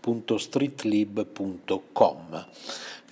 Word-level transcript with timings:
snails-paceedition.stores.streetlib.com. 0.00 2.46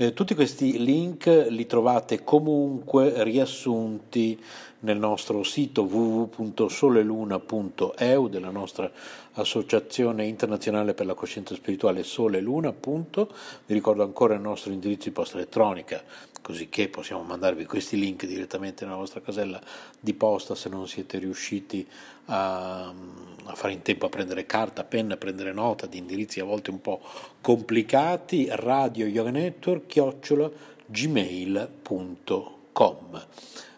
Eh, 0.00 0.12
tutti 0.12 0.36
questi 0.36 0.80
link 0.82 1.46
li 1.48 1.66
trovate 1.66 2.22
comunque 2.22 3.24
riassunti 3.24 4.40
nel 4.80 4.96
nostro 4.96 5.42
sito 5.42 5.82
www.soleluna.eu 5.82 8.28
della 8.28 8.50
nostra 8.50 8.88
associazione 9.32 10.24
internazionale 10.26 10.94
per 10.94 11.06
la 11.06 11.14
coscienza 11.14 11.56
spirituale 11.56 12.04
Sole 12.04 12.40
Luna. 12.40 12.72
Vi 12.80 13.26
ricordo 13.66 14.04
ancora 14.04 14.34
il 14.34 14.40
nostro 14.40 14.70
indirizzo 14.70 15.08
di 15.08 15.14
posta 15.14 15.36
elettronica, 15.36 16.00
così 16.48 16.70
che 16.70 16.88
possiamo 16.88 17.22
mandarvi 17.24 17.66
questi 17.66 17.98
link 17.98 18.24
direttamente 18.24 18.86
nella 18.86 18.96
vostra 18.96 19.20
casella 19.20 19.60
di 20.00 20.14
posta 20.14 20.54
se 20.54 20.70
non 20.70 20.88
siete 20.88 21.18
riusciti 21.18 21.86
a, 22.24 22.86
a 22.86 23.54
fare 23.54 23.74
in 23.74 23.82
tempo 23.82 24.06
a 24.06 24.08
prendere 24.08 24.46
carta, 24.46 24.82
penna, 24.82 25.12
a 25.12 25.18
prendere 25.18 25.52
nota 25.52 25.84
di 25.84 25.98
indirizzi 25.98 26.40
a 26.40 26.44
volte 26.44 26.70
un 26.70 26.80
po' 26.80 27.02
complicati. 27.42 28.46
Radio 28.50 29.04
Yoga 29.04 29.28
Network, 29.28 29.88
chiocciola 29.88 30.50
gmail.com 30.86 32.06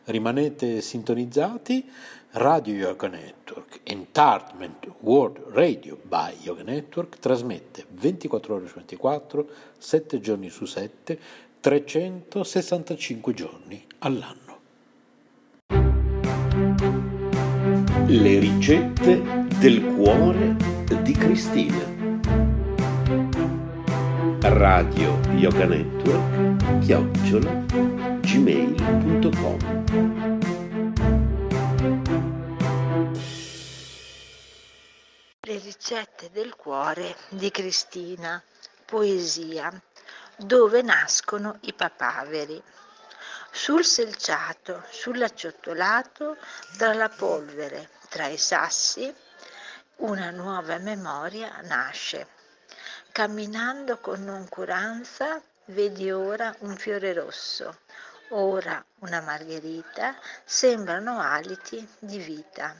rimanete 0.05 0.81
sintonizzati. 0.81 1.91
Radio 2.35 2.75
Yoga 2.75 3.09
Network, 3.09 3.81
Entertainment 3.83 4.87
World 5.01 5.43
Radio 5.49 5.99
by 6.01 6.37
Yoga 6.43 6.63
Network, 6.63 7.19
trasmette 7.19 7.85
24 7.89 8.55
ore 8.55 8.69
su 8.69 8.75
24, 8.75 9.49
7 9.77 10.21
giorni 10.21 10.49
su 10.49 10.65
7, 10.65 11.19
365 11.61 13.35
giorni 13.35 13.87
all'anno. 13.99 14.61
Le 18.07 18.39
ricette 18.39 19.23
del 19.59 19.85
cuore 19.95 20.57
di 21.03 21.13
Cristina. 21.13 21.99
Radio 24.41 25.21
Yoga 25.35 25.67
Network, 25.67 26.79
chiocciola, 26.79 27.53
gmail.com 28.21 29.59
Le 35.43 35.59
ricette 35.59 36.31
del 36.33 36.57
cuore 36.57 37.15
di 37.29 37.51
Cristina. 37.51 38.43
Poesia. 38.87 39.71
Dove 40.45 40.81
nascono 40.81 41.59
i 41.63 41.75
papaveri. 41.75 42.63
Sul 43.53 43.85
selciato, 43.85 44.85
sull'acciottolato, 44.89 46.37
tra 46.79 46.95
la 46.95 47.09
polvere, 47.09 47.91
tra 48.09 48.27
i 48.27 48.39
sassi, 48.39 49.15
una 49.97 50.31
nuova 50.31 50.79
memoria 50.79 51.61
nasce. 51.65 52.27
Camminando 53.13 53.99
con 53.99 54.25
noncuranza, 54.25 55.43
vedi 55.67 56.11
ora 56.11 56.55
un 56.61 56.77
fiore 56.77 57.13
rosso, 57.13 57.81
ora 58.31 58.83
una 59.01 59.21
margherita, 59.21 60.17
sembrano 60.45 61.21
aliti 61.21 61.87
di 61.99 62.19
vita. 62.19 62.75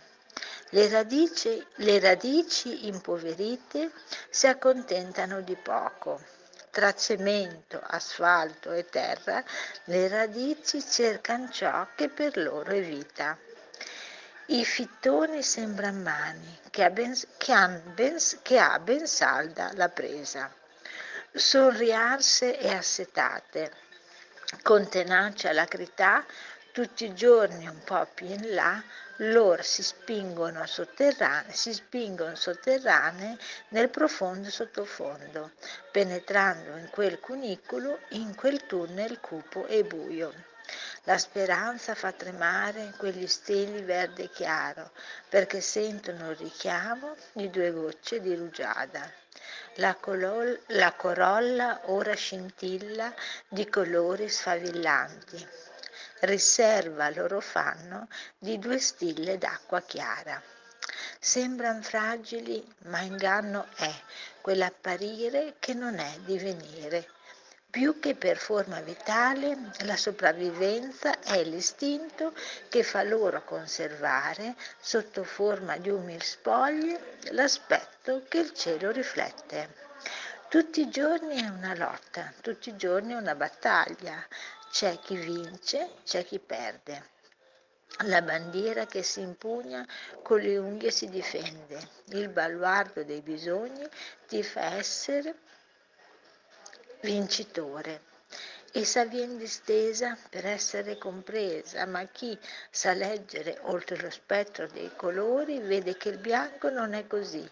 Le 0.71 0.89
radici, 0.89 1.63
le 1.77 1.99
radici 1.99 2.87
impoverite 2.87 3.93
si 4.31 4.47
accontentano 4.47 5.41
di 5.41 5.57
poco. 5.57 6.39
Tra 6.71 6.95
cemento, 6.95 7.83
asfalto 7.85 8.71
e 8.71 8.85
terra, 8.85 9.43
le 9.85 10.07
radici 10.07 10.81
cercano 10.81 11.51
ciò 11.51 11.87
che 11.97 12.09
per 12.09 12.37
loro 12.37 12.71
è 12.71 12.81
vita. 12.81 13.37
I 14.47 14.65
fittoni 14.65 15.43
sembran 15.43 16.01
mani 16.01 16.61
che 16.71 16.85
ha 16.85 16.91
ben, 16.91 17.13
che 17.39 17.53
ben, 17.95 18.17
che 18.43 18.59
ha 18.59 18.79
ben 18.79 19.07
salda 19.07 19.73
la 19.75 19.89
presa. 19.89 20.53
Son 21.33 21.77
riarse 21.77 22.59
e 22.59 22.73
assetate, 22.73 23.73
con 24.63 24.89
tenace 24.89 25.49
alacrità, 25.49 26.25
tutti 26.73 27.05
i 27.05 27.15
giorni 27.15 27.67
un 27.67 27.83
po' 27.83 28.07
più 28.15 28.27
in 28.27 28.55
là, 28.55 28.83
loro 29.23 29.63
si 29.63 29.83
spingono 29.83 30.65
sotterranee, 30.65 31.53
si 31.53 31.75
spingono 31.75 32.35
sotterranee 32.35 33.37
nel 33.69 33.91
profondo 33.91 34.49
sottofondo, 34.49 35.51
penetrando 35.91 36.77
in 36.77 36.89
quel 36.91 37.21
cunicolo, 37.21 37.99
in 38.11 38.35
quel 38.35 38.65
tunnel 38.65 39.21
cupo 39.21 39.67
e 39.67 39.85
buio. 39.85 40.33
La 41.05 41.19
speranza 41.19 41.95
fa 41.95 42.13
tremare 42.13 42.95
quegli 42.97 43.27
steli 43.27 43.83
verde 43.83 44.31
chiaro, 44.31 44.91
perché 45.29 45.61
sentono 45.61 46.31
il 46.31 46.37
richiamo 46.37 47.15
di 47.33 47.51
due 47.51 47.73
gocce 47.73 48.21
di 48.21 48.35
rugiada. 48.35 49.11
La, 49.77 49.95
colol- 49.97 50.61
la 50.69 50.93
corolla 50.93 51.81
ora 51.87 52.15
scintilla 52.15 53.13
di 53.49 53.69
colori 53.69 54.29
sfavillanti 54.29 55.47
riserva 56.21 57.11
loro 57.11 57.41
fanno 57.41 58.09
di 58.39 58.59
due 58.59 58.79
stille 58.79 59.39
d'acqua 59.39 59.81
chiara. 59.83 60.43
Sembran 61.19 61.83
fragili, 61.83 62.67
ma 62.85 63.01
inganno 63.01 63.67
è 63.77 63.93
quell'apparire 64.41 65.57
che 65.59 65.75
non 65.75 65.99
è 65.99 66.19
divenire. 66.25 67.09
Più 67.71 68.01
che 68.01 68.17
per 68.17 68.37
forma 68.37 68.81
vitale, 68.81 69.57
la 69.81 69.97
sopravvivenza 69.97 71.21
è 71.21 71.45
l'istinto 71.45 72.35
che 72.69 72.83
fa 72.83 73.05
loro 73.05 73.45
conservare, 73.45 74.57
sotto 74.81 75.23
forma 75.23 75.77
di 75.77 75.89
umili 75.89 76.25
spoglie, 76.25 77.19
l'aspetto 77.31 78.25
che 78.27 78.39
il 78.39 78.53
cielo 78.55 78.91
riflette. 78.91 79.89
Tutti 80.49 80.81
i 80.81 80.91
giorni 80.91 81.41
è 81.41 81.47
una 81.47 81.77
lotta, 81.77 82.33
tutti 82.41 82.71
i 82.71 82.77
giorni 82.77 83.13
è 83.13 83.17
una 83.17 83.37
battaglia, 83.37 84.27
c'è 84.71 85.01
chi 85.01 85.17
vince, 85.17 85.97
c'è 86.05 86.25
chi 86.25 86.39
perde. 86.39 87.19
La 88.05 88.23
bandiera 88.23 88.87
che 88.87 89.03
si 89.03 89.21
impugna 89.21 89.87
con 90.23 90.39
le 90.39 90.57
unghie 90.59 90.93
si 90.93 91.09
difende. 91.09 91.89
Il 92.11 92.29
baluardo 92.29 93.03
dei 93.03 93.21
bisogni 93.21 93.85
ti 94.29 94.43
fa 94.45 94.77
essere 94.77 95.35
vincitore. 97.01 98.09
Essa 98.73 99.05
viene 99.05 99.37
distesa 99.37 100.17
per 100.31 100.47
essere 100.47 100.97
compresa, 100.97 101.85
ma 101.87 102.05
chi 102.07 102.39
sa 102.71 102.93
leggere 102.93 103.59
oltre 103.63 103.97
lo 103.97 104.11
spettro 104.11 104.69
dei 104.69 104.95
colori 104.95 105.59
vede 105.59 105.97
che 105.97 106.11
il 106.11 106.19
bianco 106.19 106.71
non 106.71 106.93
è 106.95 107.09
così. 107.09 107.47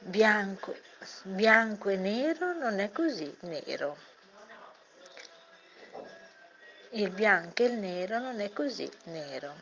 Bianco, 0.00 0.76
bianco 1.22 1.88
e 1.88 1.96
nero 1.96 2.52
non 2.52 2.78
è 2.80 2.92
così 2.92 3.34
nero 3.40 4.16
il 6.92 7.10
bianco 7.10 7.62
e 7.62 7.66
il 7.66 7.74
nero 7.74 8.18
non 8.18 8.40
è 8.40 8.50
così 8.50 8.90
nero. 9.04 9.54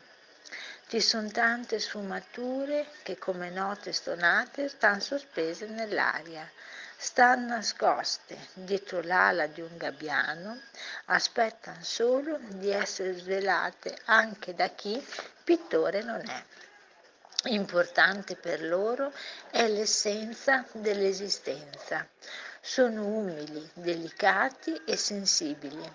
Ci 0.87 1.01
sono 1.01 1.29
tante 1.29 1.79
sfumature 1.79 2.87
che 3.03 3.17
come 3.17 3.49
note 3.49 3.91
stonate 3.91 4.69
stanno 4.69 5.01
sospese 5.01 5.65
nell'aria, 5.65 6.49
stanno 6.95 7.47
nascoste 7.47 8.37
dietro 8.53 9.01
l'ala 9.01 9.47
di 9.47 9.59
un 9.59 9.75
gabbiano, 9.75 10.61
aspettano 11.05 11.83
solo 11.83 12.39
di 12.47 12.69
essere 12.69 13.17
svelate 13.17 13.97
anche 14.05 14.53
da 14.53 14.69
chi 14.69 15.05
pittore 15.43 16.01
non 16.03 16.21
è. 16.21 16.43
Importante 17.49 18.35
per 18.35 18.63
loro 18.63 19.11
è 19.51 19.67
l'essenza 19.67 20.65
dell'esistenza, 20.71 22.07
sono 22.67 23.05
umili, 23.05 23.65
delicati 23.75 24.81
e 24.85 24.97
sensibili. 24.97 25.89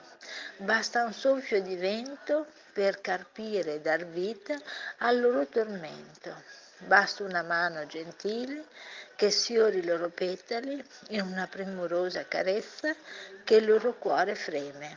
Basta 0.56 1.04
un 1.04 1.12
soffio 1.12 1.60
di 1.60 1.76
vento 1.76 2.46
per 2.72 3.02
carpire 3.02 3.74
e 3.74 3.80
dar 3.80 4.06
vita 4.06 4.58
al 4.98 5.20
loro 5.20 5.46
tormento. 5.46 6.34
Basta 6.78 7.24
una 7.24 7.42
mano 7.42 7.84
gentile 7.84 8.64
che 9.16 9.30
sfiori 9.30 9.80
i 9.80 9.84
loro 9.84 10.08
petali 10.08 10.82
in 11.08 11.20
una 11.20 11.46
premurosa 11.46 12.26
carezza 12.26 12.94
che 13.44 13.56
il 13.56 13.66
loro 13.66 13.92
cuore 13.98 14.34
freme. 14.34 14.96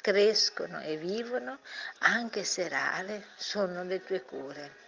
Crescono 0.00 0.80
e 0.80 0.96
vivono 0.96 1.58
anche 1.98 2.42
se 2.42 2.68
rare 2.68 3.26
sono 3.36 3.84
le 3.84 4.02
tue 4.02 4.22
cure. 4.22 4.81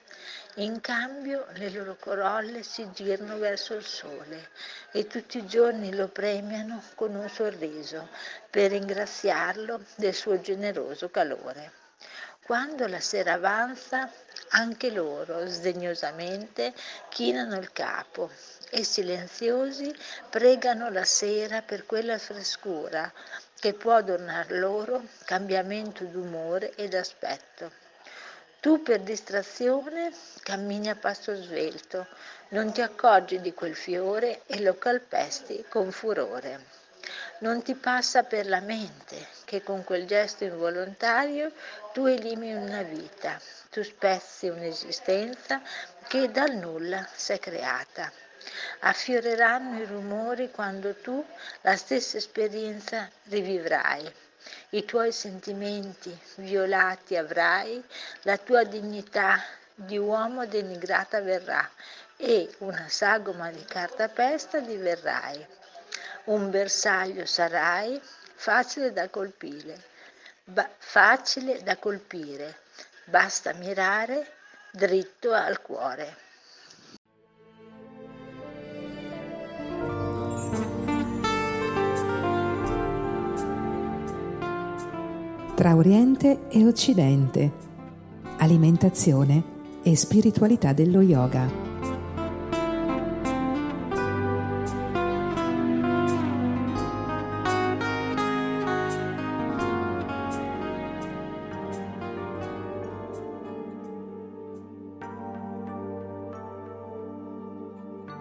In 0.59 0.81
cambio 0.81 1.47
le 1.55 1.69
loro 1.71 1.97
corolle 1.99 2.63
si 2.63 2.89
girano 2.93 3.39
verso 3.39 3.75
il 3.75 3.85
sole 3.85 4.51
e 4.93 5.09
tutti 5.09 5.39
i 5.39 5.47
giorni 5.47 5.93
lo 5.93 6.07
premiano 6.07 6.81
con 6.95 7.13
un 7.17 7.29
sorriso 7.29 8.09
per 8.51 8.71
ringraziarlo 8.71 9.81
del 9.97 10.15
suo 10.15 10.41
generoso 10.41 11.11
calore. 11.11 11.73
Quando 12.45 12.87
la 12.87 13.01
sera 13.01 13.33
avanza, 13.33 14.09
anche 14.51 14.91
loro 14.91 15.45
sdegnosamente 15.49 16.73
chinano 17.09 17.57
il 17.57 17.73
capo 17.73 18.31
e 18.71 18.85
silenziosi 18.85 19.93
pregano 20.31 20.89
la 20.89 21.05
sera 21.05 21.63
per 21.63 21.85
quella 21.85 22.17
frescura 22.17 23.13
che 23.59 23.73
può 23.75 24.01
donar 24.03 24.53
loro 24.53 25.03
cambiamento 25.25 26.05
d'umore 26.05 26.77
ed 26.77 26.95
aspetto. 26.95 27.84
Tu 28.65 28.81
per 28.81 29.01
distrazione 29.01 30.11
cammini 30.43 30.89
a 30.89 30.95
passo 30.95 31.35
svelto, 31.35 32.07
non 32.49 32.73
ti 32.73 32.81
accorgi 32.81 33.39
di 33.43 33.53
quel 33.53 33.77
fiore 33.77 34.41
e 34.47 34.63
lo 34.63 34.79
calpesti 34.79 35.67
con 35.69 35.93
furore. 35.93 36.65
Non 37.41 37.61
ti 37.63 37.75
passa 37.75 38.23
per 38.23 38.47
la 38.47 38.61
mente 38.61 39.27
che 39.45 39.63
con 39.63 39.85
quel 39.85 40.07
gesto 40.07 40.45
involontario 40.45 41.53
tu 41.93 42.07
elimini 42.07 42.55
una 42.55 42.81
vita, 42.81 43.39
tu 43.69 43.83
spezzi 43.83 44.49
un'esistenza 44.49 45.61
che 46.09 46.31
dal 46.31 46.57
nulla 46.57 47.07
si 47.15 47.33
è 47.33 47.39
creata. 47.39 48.11
Affioreranno 48.79 49.79
i 49.79 49.85
rumori 49.85 50.51
quando 50.51 50.95
tu 50.95 51.23
la 51.61 51.77
stessa 51.77 52.17
esperienza 52.17 53.11
rivivrai 53.25 54.11
i 54.71 54.85
tuoi 54.85 55.13
sentimenti 55.13 56.17
violati 56.37 57.17
avrai, 57.17 57.83
la 58.23 58.37
tua 58.37 58.65
dignità 58.65 59.43
di 59.75 59.99
uomo 59.99 60.47
denigrata 60.47 61.21
verrà 61.21 61.69
e 62.17 62.49
una 62.59 62.89
sagoma 62.89 63.51
di 63.51 63.65
cartapesta 63.65 64.61
diverrai. 64.61 65.47
Un 66.25 66.51
bersaglio 66.51 67.27
sarai 67.27 68.01
facile 68.35 68.93
da 68.93 69.09
colpire, 69.09 69.83
ba- 70.45 70.71
facile 70.79 71.63
da 71.63 71.77
colpire, 71.77 72.61
basta 73.05 73.53
mirare 73.55 74.33
dritto 74.71 75.33
al 75.33 75.61
cuore. 75.61 76.17
Tra 85.65 85.77
Oriente 85.77 86.41
e 86.51 86.67
Occidente, 86.67 87.51
alimentazione 88.37 89.81
e 89.83 89.97
spiritualità 89.97 90.75
dello 90.75 91.01
yoga. 91.01 91.51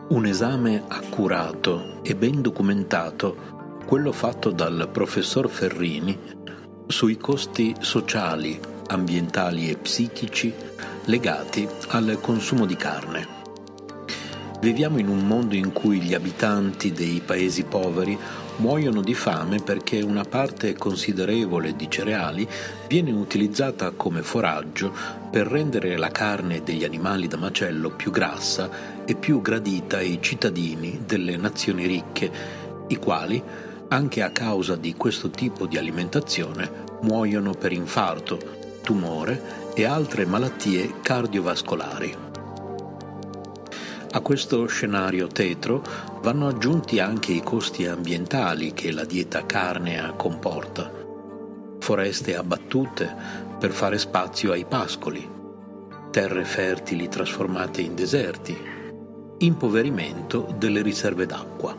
Un 0.07 0.25
esame 0.25 0.81
accurato 0.87 2.01
e 2.03 2.15
ben 2.15 2.41
documentato 2.41 3.35
quello 3.85 4.13
fatto 4.13 4.49
dal 4.49 4.87
professor 4.89 5.49
Ferrini 5.49 6.17
sui 6.93 7.17
costi 7.17 7.73
sociali, 7.79 8.59
ambientali 8.89 9.67
e 9.67 9.77
psichici 9.77 10.53
legati 11.05 11.67
al 11.87 12.19
consumo 12.21 12.67
di 12.67 12.75
carne. 12.75 13.27
Viviamo 14.61 14.99
in 14.99 15.07
un 15.07 15.25
mondo 15.25 15.55
in 15.55 15.73
cui 15.73 15.99
gli 15.99 16.13
abitanti 16.13 16.91
dei 16.91 17.19
paesi 17.25 17.63
poveri 17.63 18.15
muoiono 18.57 19.01
di 19.01 19.15
fame 19.15 19.59
perché 19.59 20.03
una 20.03 20.23
parte 20.23 20.75
considerevole 20.75 21.75
di 21.75 21.89
cereali 21.89 22.47
viene 22.87 23.11
utilizzata 23.11 23.89
come 23.89 24.21
foraggio 24.21 24.93
per 25.31 25.47
rendere 25.47 25.97
la 25.97 26.09
carne 26.09 26.61
degli 26.61 26.83
animali 26.83 27.27
da 27.27 27.37
macello 27.37 27.89
più 27.89 28.11
grassa 28.11 28.69
e 29.03 29.15
più 29.15 29.41
gradita 29.41 29.97
ai 29.97 30.19
cittadini 30.21 31.01
delle 31.07 31.37
nazioni 31.37 31.87
ricche, 31.87 32.31
i 32.89 32.97
quali, 32.97 33.43
anche 33.93 34.23
a 34.23 34.31
causa 34.31 34.75
di 34.75 34.95
questo 34.95 35.29
tipo 35.29 35.67
di 35.67 35.77
alimentazione, 35.77 36.82
muoiono 37.03 37.51
per 37.51 37.71
infarto, 37.71 38.39
tumore 38.81 39.71
e 39.75 39.85
altre 39.85 40.25
malattie 40.25 40.95
cardiovascolari. 41.01 42.15
A 44.11 44.19
questo 44.21 44.67
scenario 44.67 45.27
tetro 45.27 45.83
vanno 46.21 46.47
aggiunti 46.47 46.99
anche 46.99 47.31
i 47.31 47.41
costi 47.41 47.87
ambientali 47.87 48.73
che 48.73 48.91
la 48.91 49.05
dieta 49.05 49.45
carnea 49.45 50.11
comporta. 50.11 50.91
Foreste 51.79 52.35
abbattute 52.35 53.11
per 53.59 53.71
fare 53.71 53.97
spazio 53.97 54.51
ai 54.51 54.65
pascoli, 54.65 55.27
terre 56.11 56.45
fertili 56.45 57.07
trasformate 57.07 57.81
in 57.81 57.95
deserti, 57.95 58.55
impoverimento 59.39 60.53
delle 60.57 60.83
riserve 60.83 61.25
d'acqua. 61.25 61.75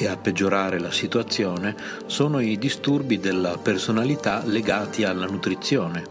E 0.00 0.06
a 0.06 0.16
peggiorare 0.16 0.78
la 0.78 0.92
situazione 0.92 1.74
sono 2.06 2.38
i 2.38 2.56
disturbi 2.56 3.18
della 3.18 3.58
personalità 3.58 4.44
legati 4.44 5.02
alla 5.02 5.26
nutrizione, 5.26 6.04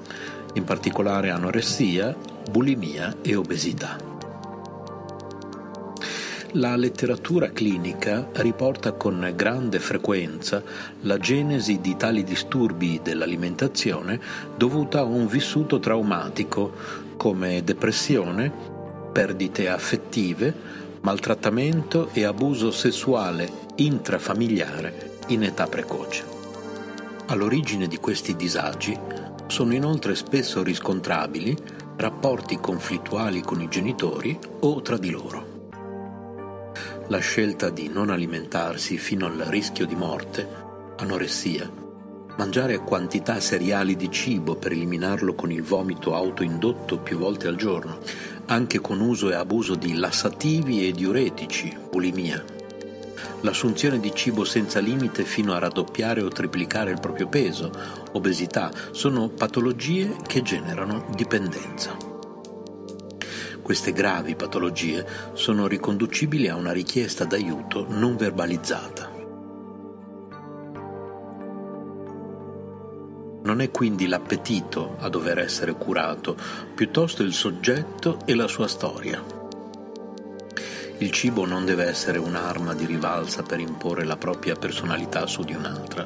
in 0.56 0.66
particolare 0.66 1.30
anoressia, 1.30 2.14
bulimia 2.52 3.16
e 3.22 3.36
obesità. 3.38 3.98
La 6.52 6.76
letteratura 6.76 7.52
clinica 7.52 8.28
riporta 8.34 8.92
con 8.92 9.32
grande 9.36 9.80
frequenza 9.80 10.62
la 11.02 11.18
genesi 11.18 11.80
di 11.80 11.96
tali 11.96 12.26
disturbi 12.26 13.00
dell'alimentazione 13.02 14.20
dovuta 14.58 15.00
a 15.00 15.04
un 15.04 15.28
vissuto 15.28 15.80
traumatico 15.80 16.74
come 17.16 17.64
depressione, 17.64 18.52
perdite 19.14 19.70
affettive, 19.70 20.77
maltrattamento 21.02 22.10
e 22.14 22.24
abuso 22.26 22.72
sessuale 22.72 23.50
intrafamiliare 23.76 25.20
in 25.28 25.44
età 25.44 25.68
precoce. 25.68 26.24
All'origine 27.28 27.88
di 27.88 27.98
questi 27.98 28.36
disagi 28.36 28.98
sono 29.48 29.74
inoltre 29.74 30.16
spesso 30.16 30.64
riscontrabili 30.64 31.56
rapporti 31.98 32.60
conflittuali 32.60 33.42
con 33.42 33.62
i 33.62 33.68
genitori 33.68 34.38
o 34.62 34.82
tra 34.82 34.98
di 34.98 35.10
loro. 35.10 35.56
La 37.08 37.20
scelta 37.20 37.70
di 37.70 37.88
non 37.88 38.10
alimentarsi 38.10 38.98
fino 38.98 39.26
al 39.26 39.38
rischio 39.48 39.86
di 39.86 39.96
morte, 39.96 40.48
anoressia, 40.98 41.86
mangiare 42.38 42.78
quantità 42.80 43.40
seriali 43.40 43.96
di 43.96 44.10
cibo 44.12 44.56
per 44.56 44.72
eliminarlo 44.72 45.34
con 45.34 45.52
il 45.52 45.64
vomito 45.64 46.16
autoindotto 46.16 47.00
più 47.00 47.18
volte 47.18 47.48
al 47.48 47.56
giorno, 47.56 48.00
anche 48.46 48.80
con 48.80 49.00
uso 49.00 49.30
e 49.30 49.36
abuso 49.36 49.76
di 49.76 49.96
lassativi 49.96 50.88
e 50.88 50.92
diuretici, 50.92 51.76
bulimia. 51.90 52.44
L'assunzione 53.42 54.00
di 54.00 54.14
cibo 54.14 54.44
senza 54.44 54.80
limite 54.80 55.24
fino 55.24 55.54
a 55.54 55.60
raddoppiare 55.60 56.22
o 56.22 56.28
triplicare 56.28 56.92
il 56.92 57.00
proprio 57.00 57.28
peso, 57.28 57.72
obesità, 58.14 58.72
sono 58.92 59.30
patologie 59.30 60.16
che 60.26 60.42
generano 60.42 61.06
dipendenza. 61.16 61.96
Queste 63.62 63.92
gravi 63.92 64.36
patologie 64.36 65.06
sono 65.34 65.68
riconducibili 65.68 66.48
a 66.48 66.56
una 66.56 66.72
richiesta 66.72 67.26
d'aiuto 67.26 67.86
non 67.90 68.16
verbalizzata. 68.16 69.07
Non 73.48 73.62
è 73.62 73.72
quindi 73.72 74.08
l'appetito 74.08 74.98
a 75.00 75.08
dover 75.08 75.40
essere 75.40 75.72
curato, 75.72 76.36
piuttosto 76.76 77.24
il 77.24 77.32
soggetto 77.32 78.20
e 78.26 78.36
la 78.36 78.46
sua 78.46 78.68
storia. 78.68 79.24
Il 80.98 81.12
cibo 81.12 81.46
non 81.46 81.64
deve 81.64 81.86
essere 81.86 82.18
un'arma 82.18 82.74
di 82.74 82.86
rivalsa 82.86 83.44
per 83.44 83.62
imporre 83.62 84.04
la 84.04 84.18
propria 84.18 84.56
personalità 84.56 85.28
su 85.28 85.44
di 85.44 85.54
un'altra. 85.54 86.06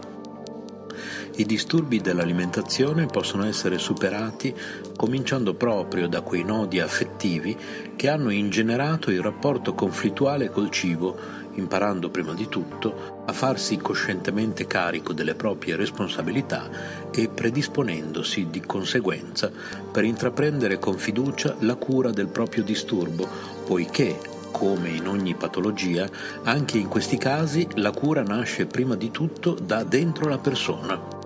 I 1.38 1.46
disturbi 1.46 2.00
dell'alimentazione 2.00 3.08
possono 3.08 3.46
essere 3.46 3.80
superati 3.80 4.54
cominciando 4.96 5.56
proprio 5.56 6.08
da 6.08 6.22
quei 6.22 6.44
nodi 6.44 6.80
affettivi 6.80 7.58
che 7.96 8.08
hanno 8.08 8.30
ingenerato 8.30 9.10
il 9.10 9.22
rapporto 9.22 9.74
conflittuale 9.74 10.52
col 10.52 10.70
cibo, 10.70 11.18
imparando 11.56 12.10
prima 12.10 12.34
di 12.34 12.48
tutto 12.48 13.24
a 13.26 13.34
farsi 13.34 13.78
coscientemente 13.78 14.68
carico 14.68 15.14
delle 15.14 15.36
proprie 15.36 15.76
responsabilità 15.76 16.70
e 17.12 17.28
predisponendosi 17.28 18.48
di 18.50 18.62
conseguenza 18.62 19.52
per 19.92 20.04
intraprendere 20.04 20.80
con 20.80 20.98
fiducia 20.98 21.56
la 21.60 21.76
cura 21.76 22.12
del 22.12 22.28
proprio 22.28 22.64
disturbo, 22.64 23.28
poiché 23.66 24.18
come 24.52 24.90
in 24.90 25.08
ogni 25.08 25.34
patologia, 25.34 26.08
anche 26.44 26.78
in 26.78 26.88
questi 26.88 27.18
casi 27.18 27.68
la 27.76 27.92
cura 27.92 28.22
nasce 28.22 28.66
prima 28.66 28.96
di 28.96 29.10
tutto 29.10 29.54
da 29.54 29.84
dentro 29.84 30.30
la 30.30 30.38
persona. 30.38 31.20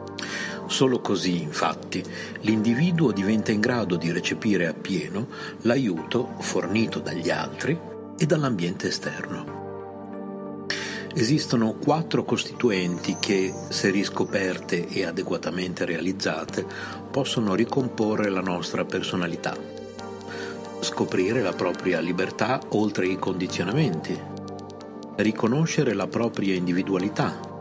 Solo 0.68 1.00
così, 1.00 1.42
infatti, 1.42 2.04
l'individuo 2.42 3.12
diventa 3.12 3.52
in 3.52 3.60
grado 3.60 3.98
di 3.98 4.12
recepire 4.12 4.68
appieno 4.68 5.28
l'aiuto 5.62 6.36
fornito 6.40 7.00
dagli 7.00 7.30
altri 7.30 7.78
e 8.18 8.26
dall'ambiente 8.26 8.88
esterno. 8.88 9.55
Esistono 11.18 11.76
quattro 11.76 12.26
costituenti 12.26 13.16
che, 13.18 13.54
se 13.70 13.90
riscoperte 13.90 14.86
e 14.90 15.06
adeguatamente 15.06 15.86
realizzate, 15.86 16.66
possono 17.10 17.56
ricomporre 17.56 18.30
la 18.30 18.42
nostra 18.42 18.84
personalità. 18.84 19.58
Scoprire 20.82 21.42
la 21.42 21.54
propria 21.54 22.02
libertà 22.02 22.60
oltre 22.72 23.08
i 23.08 23.18
condizionamenti. 23.18 24.20
Riconoscere 25.16 25.94
la 25.94 26.08
propria 26.08 26.54
individualità 26.54 27.54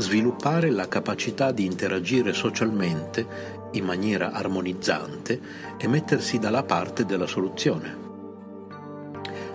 sviluppare 0.00 0.70
la 0.70 0.88
capacità 0.88 1.52
di 1.52 1.66
interagire 1.66 2.32
socialmente 2.32 3.68
in 3.72 3.84
maniera 3.84 4.32
armonizzante 4.32 5.40
e 5.76 5.86
mettersi 5.88 6.38
dalla 6.38 6.62
parte 6.62 7.04
della 7.04 7.26
soluzione, 7.26 7.99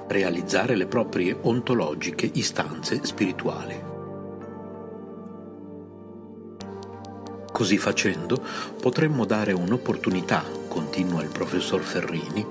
realizzare 0.08 0.76
le 0.76 0.88
proprie 0.88 1.36
ontologiche 1.42 2.30
istanze 2.34 3.00
spirituali. 3.04 3.94
Così 7.52 7.78
facendo 7.78 8.44
potremmo 8.82 9.26
dare 9.26 9.54
un'opportunità, 9.54 10.44
continua 10.68 11.24
il 11.24 11.30
professor 11.30 11.82
Ferrini, 11.82 12.46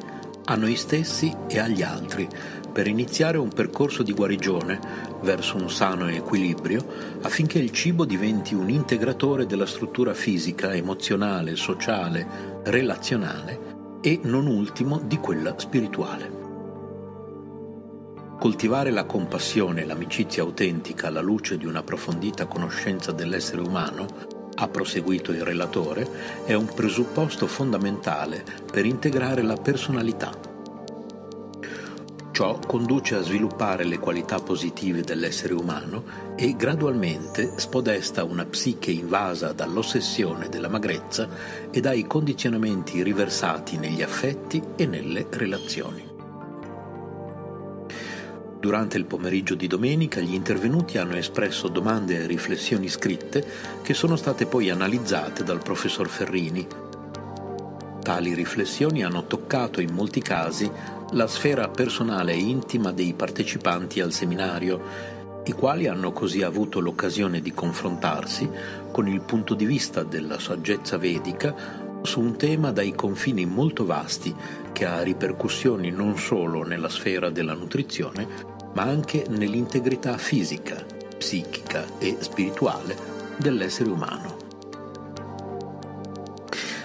a 0.46 0.56
noi 0.56 0.76
stessi 0.76 1.34
e 1.48 1.58
agli 1.58 1.82
altri 1.82 2.28
per 2.72 2.86
iniziare 2.88 3.38
un 3.38 3.50
percorso 3.50 4.02
di 4.02 4.12
guarigione 4.12 4.80
verso 5.22 5.56
un 5.56 5.70
sano 5.70 6.08
equilibrio 6.08 6.84
affinché 7.22 7.58
il 7.58 7.70
cibo 7.70 8.04
diventi 8.04 8.54
un 8.54 8.68
integratore 8.68 9.46
della 9.46 9.66
struttura 9.66 10.12
fisica, 10.12 10.74
emozionale, 10.74 11.54
sociale, 11.54 12.62
relazionale 12.64 14.00
e 14.00 14.20
non 14.24 14.46
ultimo 14.46 14.98
di 14.98 15.18
quella 15.18 15.54
spirituale. 15.56 16.33
Coltivare 18.38 18.90
la 18.90 19.04
compassione 19.04 19.82
e 19.82 19.84
l'amicizia 19.84 20.42
autentica 20.42 21.08
alla 21.08 21.20
luce 21.20 21.56
di 21.56 21.66
un'approfondita 21.66 22.46
conoscenza 22.46 23.12
dell'essere 23.12 23.62
umano, 23.62 24.06
ha 24.56 24.68
proseguito 24.68 25.32
il 25.32 25.42
relatore, 25.42 26.08
è 26.44 26.54
un 26.54 26.66
presupposto 26.66 27.46
fondamentale 27.46 28.44
per 28.70 28.84
integrare 28.84 29.42
la 29.42 29.56
personalità 29.56 30.52
Ciò 32.34 32.58
conduce 32.58 33.14
a 33.14 33.22
sviluppare 33.22 33.84
le 33.84 34.00
qualità 34.00 34.40
positive 34.40 35.02
dell'essere 35.02 35.54
umano 35.54 36.34
e 36.34 36.56
gradualmente 36.56 37.52
spodesta 37.60 38.24
una 38.24 38.44
psiche 38.44 38.90
invasa 38.90 39.52
dall'ossessione 39.52 40.48
della 40.48 40.68
magrezza 40.68 41.28
e 41.70 41.80
dai 41.80 42.08
condizionamenti 42.08 43.04
riversati 43.04 43.78
negli 43.78 44.02
affetti 44.02 44.60
e 44.74 44.84
nelle 44.84 45.28
relazioni. 45.30 46.13
Durante 48.64 48.96
il 48.96 49.04
pomeriggio 49.04 49.54
di 49.54 49.66
domenica 49.66 50.20
gli 50.20 50.32
intervenuti 50.32 50.96
hanno 50.96 51.16
espresso 51.16 51.68
domande 51.68 52.22
e 52.22 52.26
riflessioni 52.26 52.88
scritte 52.88 53.44
che 53.82 53.92
sono 53.92 54.16
state 54.16 54.46
poi 54.46 54.70
analizzate 54.70 55.44
dal 55.44 55.60
professor 55.62 56.08
Ferrini. 56.08 56.66
Tali 58.00 58.32
riflessioni 58.32 59.04
hanno 59.04 59.26
toccato 59.26 59.82
in 59.82 59.92
molti 59.92 60.22
casi 60.22 60.70
la 61.10 61.26
sfera 61.26 61.68
personale 61.68 62.32
e 62.32 62.38
intima 62.38 62.90
dei 62.90 63.12
partecipanti 63.12 64.00
al 64.00 64.12
seminario 64.12 64.80
i 65.44 65.52
quali 65.52 65.86
hanno 65.86 66.12
così 66.12 66.40
avuto 66.40 66.80
l'occasione 66.80 67.42
di 67.42 67.52
confrontarsi 67.52 68.48
con 68.90 69.06
il 69.06 69.20
punto 69.20 69.52
di 69.52 69.66
vista 69.66 70.04
della 70.04 70.38
saggezza 70.38 70.96
vedica 70.96 71.82
su 72.00 72.20
un 72.20 72.36
tema 72.36 72.70
dai 72.70 72.94
confini 72.94 73.44
molto 73.44 73.84
vasti 73.84 74.34
che 74.72 74.86
ha 74.86 75.02
ripercussioni 75.02 75.90
non 75.90 76.16
solo 76.16 76.62
nella 76.62 76.88
sfera 76.88 77.30
della 77.30 77.54
nutrizione, 77.54 78.52
ma 78.74 78.82
anche 78.82 79.26
nell'integrità 79.28 80.16
fisica, 80.16 80.84
psichica 81.16 81.84
e 81.98 82.18
spirituale 82.20 82.96
dell'essere 83.36 83.90
umano. 83.90 84.36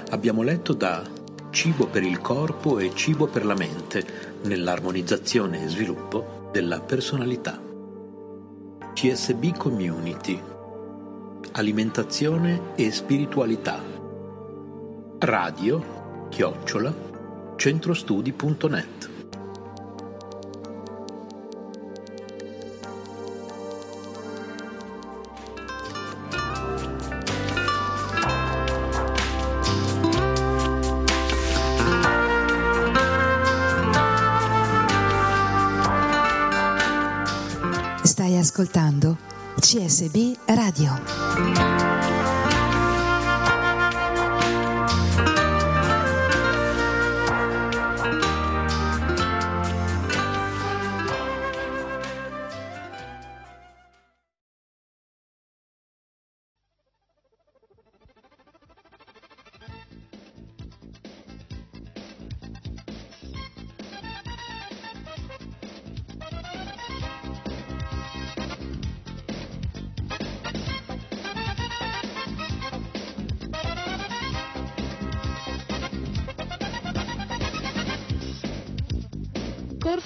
Abbiamo 0.10 0.42
letto 0.42 0.74
da 0.74 1.18
Cibo 1.52 1.88
per 1.88 2.04
il 2.04 2.22
corpo 2.22 2.78
e 2.78 2.94
cibo 2.94 3.26
per 3.26 3.44
la 3.44 3.56
mente 3.56 4.06
nell'armonizzazione 4.44 5.64
e 5.64 5.68
sviluppo 5.68 6.50
della 6.52 6.80
personalità. 6.80 7.60
CSB 8.94 9.58
Community 9.58 10.40
Alimentazione 11.54 12.76
e 12.76 12.92
spiritualità 12.92 13.82
radio 15.20 16.28
chiocciola 16.30 16.94
centrostudi.net 17.56 19.19
CSB 40.00 40.16
Radio. 40.16 40.29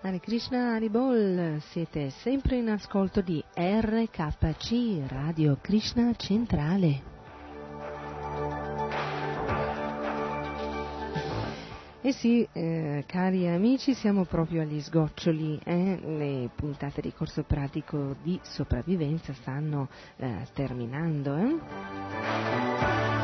Hare 0.00 0.20
Krishna 0.20 0.74
Haribol, 0.74 1.60
siete 1.70 2.10
sempre 2.10 2.56
in 2.56 2.68
ascolto 2.68 3.20
di 3.20 3.42
RKC, 3.52 5.08
Radio 5.08 5.58
Krishna 5.60 6.14
Centrale. 6.14 7.16
Eh 12.00 12.12
sì, 12.12 12.46
eh, 12.52 13.02
cari 13.08 13.48
amici, 13.48 13.92
siamo 13.92 14.24
proprio 14.24 14.62
agli 14.62 14.80
sgoccioli, 14.80 15.58
eh? 15.64 15.98
le 16.00 16.48
puntate 16.54 17.00
di 17.00 17.12
corso 17.12 17.42
pratico 17.42 18.14
di 18.22 18.38
sopravvivenza 18.40 19.32
stanno 19.32 19.88
eh, 20.16 20.46
terminando. 20.54 23.17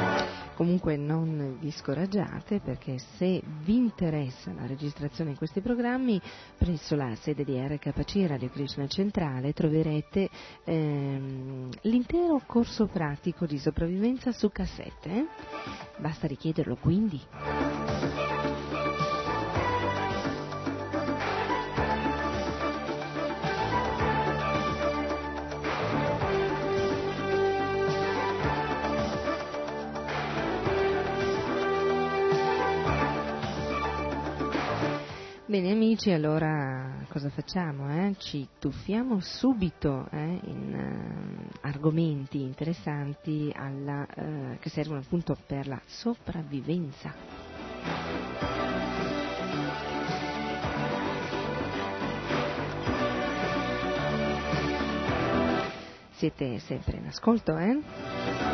Comunque 0.54 0.96
non 0.96 1.56
vi 1.60 1.70
scoraggiate 1.70 2.60
perché 2.60 2.98
se 3.16 3.42
vi 3.62 3.76
interessa 3.76 4.52
la 4.52 4.66
registrazione 4.66 5.30
di 5.30 5.36
questi 5.36 5.60
programmi, 5.60 6.20
presso 6.56 6.94
la 6.94 7.14
sede 7.16 7.44
di 7.44 7.58
RKC 7.58 8.26
Radio 8.26 8.48
Krishna 8.50 8.86
Centrale 8.86 9.52
troverete 9.52 10.28
ehm, 10.64 11.70
l'intero 11.82 12.40
corso 12.46 12.86
pratico 12.86 13.46
di 13.46 13.58
sopravvivenza 13.58 14.30
su 14.30 14.50
cassette. 14.50 15.26
Basta 15.98 16.26
richiederlo 16.26 16.76
quindi. 16.76 17.20
Bene 35.54 35.70
amici, 35.70 36.10
allora 36.10 37.06
cosa 37.08 37.30
facciamo? 37.30 37.88
Eh? 37.88 38.16
Ci 38.18 38.48
tuffiamo 38.58 39.20
subito 39.20 40.08
eh, 40.10 40.40
in 40.46 41.46
uh, 41.46 41.58
argomenti 41.60 42.40
interessanti 42.40 43.52
alla, 43.54 44.04
uh, 44.16 44.58
che 44.58 44.68
servono 44.68 44.98
appunto 44.98 45.36
per 45.46 45.68
la 45.68 45.80
sopravvivenza. 45.86 47.14
Siete 56.16 56.58
sempre 56.58 56.96
in 56.96 57.06
ascolto, 57.06 57.56
eh? 57.56 58.53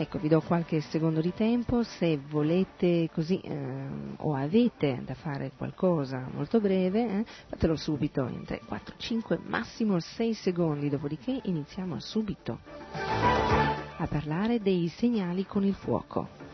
Ecco, 0.00 0.18
vi 0.20 0.28
do 0.28 0.40
qualche 0.40 0.80
secondo 0.80 1.20
di 1.20 1.34
tempo, 1.34 1.82
se 1.82 2.20
volete 2.28 3.10
così 3.12 3.40
ehm, 3.42 4.14
o 4.18 4.32
avete 4.32 5.02
da 5.04 5.14
fare 5.14 5.50
qualcosa 5.56 6.24
molto 6.32 6.60
breve, 6.60 7.00
eh, 7.00 7.24
fatelo 7.48 7.74
subito 7.74 8.28
in 8.28 8.44
3, 8.44 8.60
4, 8.64 8.94
5, 8.96 9.40
massimo 9.46 9.98
6 9.98 10.34
secondi, 10.34 10.88
dopodiché 10.88 11.40
iniziamo 11.42 11.98
subito 11.98 12.60
a 12.92 14.06
parlare 14.06 14.60
dei 14.60 14.86
segnali 14.86 15.44
con 15.44 15.64
il 15.64 15.74
fuoco. 15.74 16.47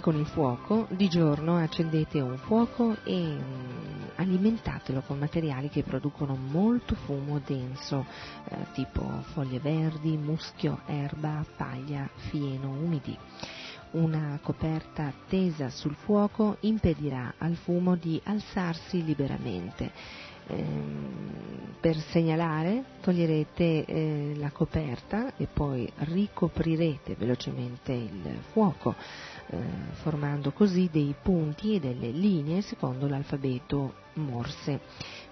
Con 0.00 0.16
il 0.16 0.26
fuoco, 0.26 0.86
di 0.90 1.08
giorno 1.08 1.56
accendete 1.56 2.20
un 2.20 2.36
fuoco 2.38 2.96
e 3.04 3.16
mm, 3.16 4.00
alimentatelo 4.16 5.02
con 5.02 5.18
materiali 5.18 5.68
che 5.68 5.82
producono 5.82 6.34
molto 6.34 6.94
fumo 6.94 7.40
denso, 7.44 8.06
eh, 8.48 8.56
tipo 8.72 9.02
foglie 9.32 9.60
verdi, 9.60 10.16
muschio, 10.16 10.80
erba, 10.86 11.44
paglia, 11.56 12.08
fieno, 12.14 12.70
umidi. 12.70 13.16
Una 13.92 14.38
coperta 14.42 15.12
tesa 15.28 15.68
sul 15.68 15.94
fuoco 15.94 16.56
impedirà 16.60 17.34
al 17.38 17.56
fumo 17.56 17.96
di 17.96 18.20
alzarsi 18.24 19.04
liberamente 19.04 19.92
per 21.80 21.96
segnalare 21.96 22.84
toglierete 23.00 23.84
eh, 23.86 24.32
la 24.36 24.50
coperta 24.50 25.34
e 25.36 25.48
poi 25.50 25.90
ricoprirete 25.96 27.14
velocemente 27.14 27.92
il 27.92 28.38
fuoco, 28.52 28.94
eh, 29.46 29.56
formando 30.02 30.52
così 30.52 30.90
dei 30.92 31.14
punti 31.20 31.74
e 31.74 31.80
delle 31.80 32.10
linee 32.10 32.60
secondo 32.60 33.08
l'alfabeto 33.08 34.08
Morse. 34.14 34.80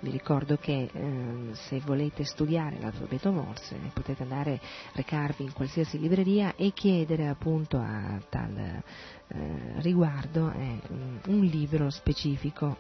Vi 0.01 0.11
ricordo 0.11 0.57
che 0.57 0.89
eh, 0.91 1.49
se 1.53 1.81
volete 1.85 2.25
studiare 2.25 2.79
l'alfabeto 2.81 3.31
Morse 3.31 3.77
potete 3.93 4.23
andare 4.23 4.55
a 4.55 4.61
recarvi 4.95 5.43
in 5.43 5.53
qualsiasi 5.53 5.99
libreria 5.99 6.55
e 6.57 6.73
chiedere 6.73 7.27
appunto 7.27 7.77
a 7.77 8.19
tal 8.31 8.57
eh, 8.57 8.83
riguardo 9.81 10.51
eh, 10.53 10.81
un 11.27 11.41
libro 11.41 11.91
specifico 11.91 12.77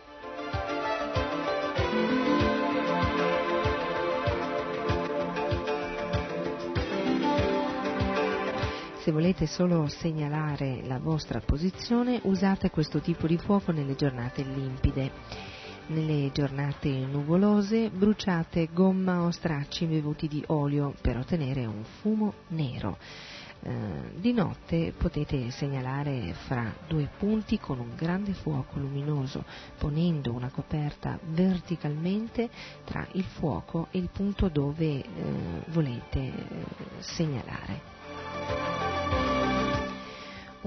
se 9.08 9.14
volete 9.14 9.46
solo 9.46 9.86
segnalare 9.88 10.82
la 10.84 10.98
vostra 10.98 11.40
posizione, 11.40 12.20
usate 12.24 12.68
questo 12.68 13.00
tipo 13.00 13.26
di 13.26 13.38
fuoco 13.38 13.72
nelle 13.72 13.94
giornate 13.94 14.42
limpide. 14.42 15.10
Nelle 15.86 16.30
giornate 16.30 16.90
nuvolose 16.90 17.88
bruciate 17.88 18.68
gomma 18.70 19.22
o 19.22 19.30
stracci 19.30 19.84
imbevuti 19.84 20.28
di 20.28 20.44
olio 20.48 20.92
per 21.00 21.16
ottenere 21.16 21.64
un 21.64 21.84
fumo 21.84 22.34
nero. 22.48 22.98
Eh, 23.62 23.70
di 24.14 24.34
notte 24.34 24.92
potete 24.94 25.50
segnalare 25.52 26.34
fra 26.44 26.70
due 26.86 27.08
punti 27.18 27.58
con 27.58 27.78
un 27.78 27.94
grande 27.96 28.34
fuoco 28.34 28.78
luminoso, 28.78 29.42
ponendo 29.78 30.34
una 30.34 30.50
coperta 30.50 31.18
verticalmente 31.28 32.50
tra 32.84 33.06
il 33.12 33.24
fuoco 33.24 33.86
e 33.90 33.96
il 34.00 34.10
punto 34.12 34.50
dove 34.50 34.84
eh, 34.84 35.04
volete 35.68 36.18
eh, 36.18 36.32
segnalare. 36.98 38.87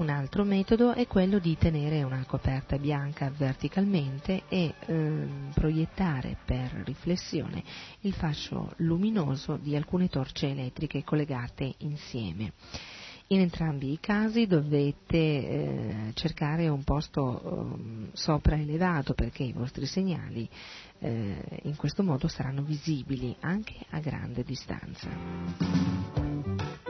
Un 0.02 0.08
altro 0.08 0.42
metodo 0.42 0.94
è 0.94 1.06
quello 1.06 1.38
di 1.38 1.56
tenere 1.56 2.02
una 2.02 2.24
coperta 2.26 2.76
bianca 2.76 3.30
verticalmente 3.30 4.42
e 4.48 4.74
ehm, 4.86 5.52
proiettare 5.54 6.38
per 6.44 6.82
riflessione 6.84 7.62
il 8.00 8.12
fascio 8.12 8.72
luminoso 8.78 9.56
di 9.56 9.76
alcune 9.76 10.08
torce 10.08 10.48
elettriche 10.48 11.04
collegate 11.04 11.74
insieme. 11.78 12.54
In 13.28 13.42
entrambi 13.42 13.92
i 13.92 14.00
casi 14.00 14.48
dovete 14.48 15.16
eh, 15.16 16.10
cercare 16.14 16.66
un 16.66 16.82
posto 16.82 17.40
eh, 17.40 18.08
sopraelevato 18.14 19.14
perché 19.14 19.44
i 19.44 19.52
vostri 19.52 19.86
segnali 19.86 20.48
eh, 20.98 21.60
in 21.62 21.76
questo 21.76 22.02
modo 22.02 22.26
saranno 22.26 22.62
visibili 22.62 23.36
anche 23.38 23.76
a 23.90 24.00
grande 24.00 24.42
distanza. 24.42 26.81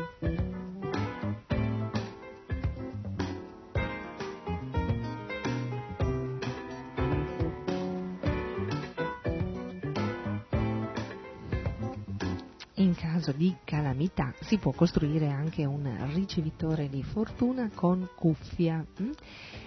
In 12.83 12.95
caso 12.97 13.31
di 13.31 13.55
calamità 13.65 14.35
si 14.41 14.59
può 14.59 14.73
costruire 14.73 15.29
anche 15.29 15.65
un 15.65 15.89
ricevitore 16.15 16.89
di 16.89 17.03
fortuna 17.05 17.71
con 17.73 18.09
cuffia 18.17 18.85
hm? 18.97 19.11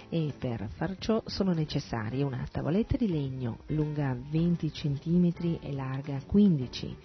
e 0.09 0.33
per 0.37 0.67
far 0.75 0.97
ciò 0.99 1.23
sono 1.25 1.53
necessarie 1.53 2.23
una 2.23 2.45
tavoletta 2.51 2.97
di 2.97 3.07
legno 3.07 3.59
lunga 3.67 4.15
20 4.29 4.69
cm 4.69 5.31
e 5.61 5.71
larga 5.71 6.19
15 6.25 6.97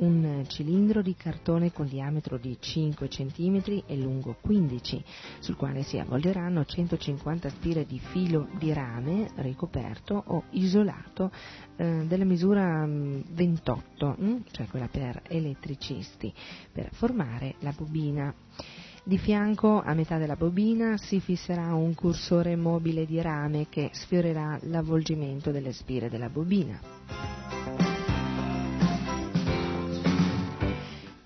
un 0.00 0.44
cilindro 0.46 1.02
di 1.02 1.14
cartone 1.14 1.72
con 1.72 1.86
diametro 1.86 2.38
di 2.38 2.56
5 2.58 3.08
cm 3.08 3.82
e 3.86 3.96
lungo 3.96 4.36
15, 4.40 5.04
sul 5.40 5.56
quale 5.56 5.82
si 5.82 5.98
avvolgeranno 5.98 6.64
150 6.64 7.48
spire 7.48 7.86
di 7.86 7.98
filo 7.98 8.48
di 8.58 8.72
rame 8.72 9.30
ricoperto 9.36 10.22
o 10.26 10.44
isolato 10.50 11.30
eh, 11.76 12.04
della 12.06 12.24
misura 12.24 12.86
28, 12.86 14.16
mm, 14.20 14.26
mm, 14.26 14.36
cioè 14.50 14.66
quella 14.66 14.88
per 14.88 15.22
elettricisti, 15.28 16.32
per 16.72 16.90
formare 16.92 17.54
la 17.60 17.72
bobina. 17.76 18.34
Di 19.02 19.16
fianco, 19.16 19.80
a 19.80 19.94
metà 19.94 20.18
della 20.18 20.36
bobina, 20.36 20.96
si 20.98 21.20
fisserà 21.20 21.74
un 21.74 21.94
cursore 21.94 22.54
mobile 22.54 23.06
di 23.06 23.20
rame 23.20 23.66
che 23.68 23.90
sfiorerà 23.92 24.58
l'avvolgimento 24.64 25.50
delle 25.50 25.72
spire 25.72 26.10
della 26.10 26.28
bobina. 26.28 27.59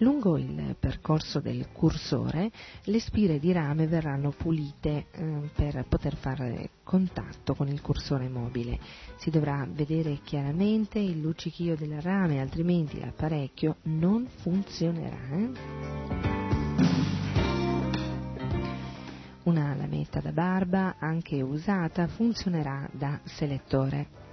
Lungo 0.04 0.36
il 0.36 0.76
percorso 0.78 1.40
del 1.40 1.68
cursore 1.72 2.50
le 2.82 3.00
spire 3.00 3.38
di 3.38 3.52
rame 3.52 3.86
verranno 3.86 4.34
pulite 4.36 5.06
eh, 5.10 5.48
per 5.54 5.86
poter 5.88 6.14
fare 6.16 6.72
contatto 6.82 7.54
con 7.54 7.68
il 7.68 7.80
cursore 7.80 8.28
mobile. 8.28 8.78
Si 9.16 9.30
dovrà 9.30 9.66
vedere 9.66 10.18
chiaramente 10.22 10.98
il 10.98 11.22
luccichio 11.22 11.74
del 11.74 12.02
rame, 12.02 12.42
altrimenti 12.42 13.00
l'apparecchio 13.00 13.76
non 13.84 14.26
funzionerà. 14.42 15.16
Eh? 15.30 15.50
Una 19.44 19.74
lametta 19.74 20.20
da 20.20 20.32
barba, 20.32 20.96
anche 20.98 21.40
usata, 21.40 22.08
funzionerà 22.08 22.86
da 22.92 23.18
selettore. 23.24 24.23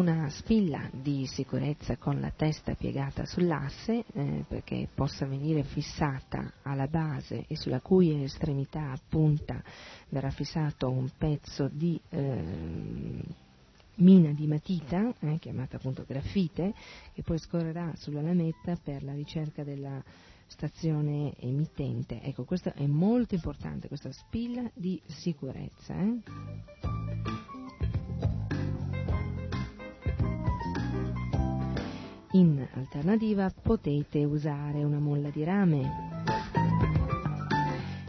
Una 0.00 0.30
spilla 0.30 0.88
di 0.90 1.26
sicurezza 1.26 1.98
con 1.98 2.20
la 2.20 2.32
testa 2.34 2.74
piegata 2.74 3.26
sull'asse 3.26 4.04
eh, 4.14 4.44
perché 4.48 4.88
possa 4.94 5.26
venire 5.26 5.62
fissata 5.62 6.54
alla 6.62 6.86
base 6.86 7.44
e 7.46 7.54
sulla 7.54 7.80
cui 7.80 8.22
estremità 8.22 8.98
punta 9.10 9.62
verrà 10.08 10.30
fissato 10.30 10.88
un 10.88 11.06
pezzo 11.18 11.68
di 11.70 12.00
eh, 12.08 13.22
mina 13.96 14.32
di 14.32 14.46
matita, 14.46 15.12
eh, 15.20 15.38
chiamata 15.38 15.76
appunto 15.76 16.02
grafite, 16.08 16.72
che 17.12 17.22
poi 17.22 17.38
scorrerà 17.38 17.92
sulla 17.96 18.22
lametta 18.22 18.78
per 18.82 19.02
la 19.02 19.12
ricerca 19.12 19.64
della 19.64 20.02
stazione 20.46 21.34
emittente. 21.40 22.22
Ecco, 22.22 22.44
questo 22.44 22.72
è 22.72 22.86
molto 22.86 23.34
importante, 23.34 23.88
questa 23.88 24.10
spilla 24.12 24.62
di 24.72 24.98
sicurezza. 25.04 25.94
In 32.32 32.64
alternativa 32.74 33.50
potete 33.50 34.24
usare 34.24 34.84
una 34.84 35.00
molla 35.00 35.30
di 35.30 35.42
rame 35.42 36.22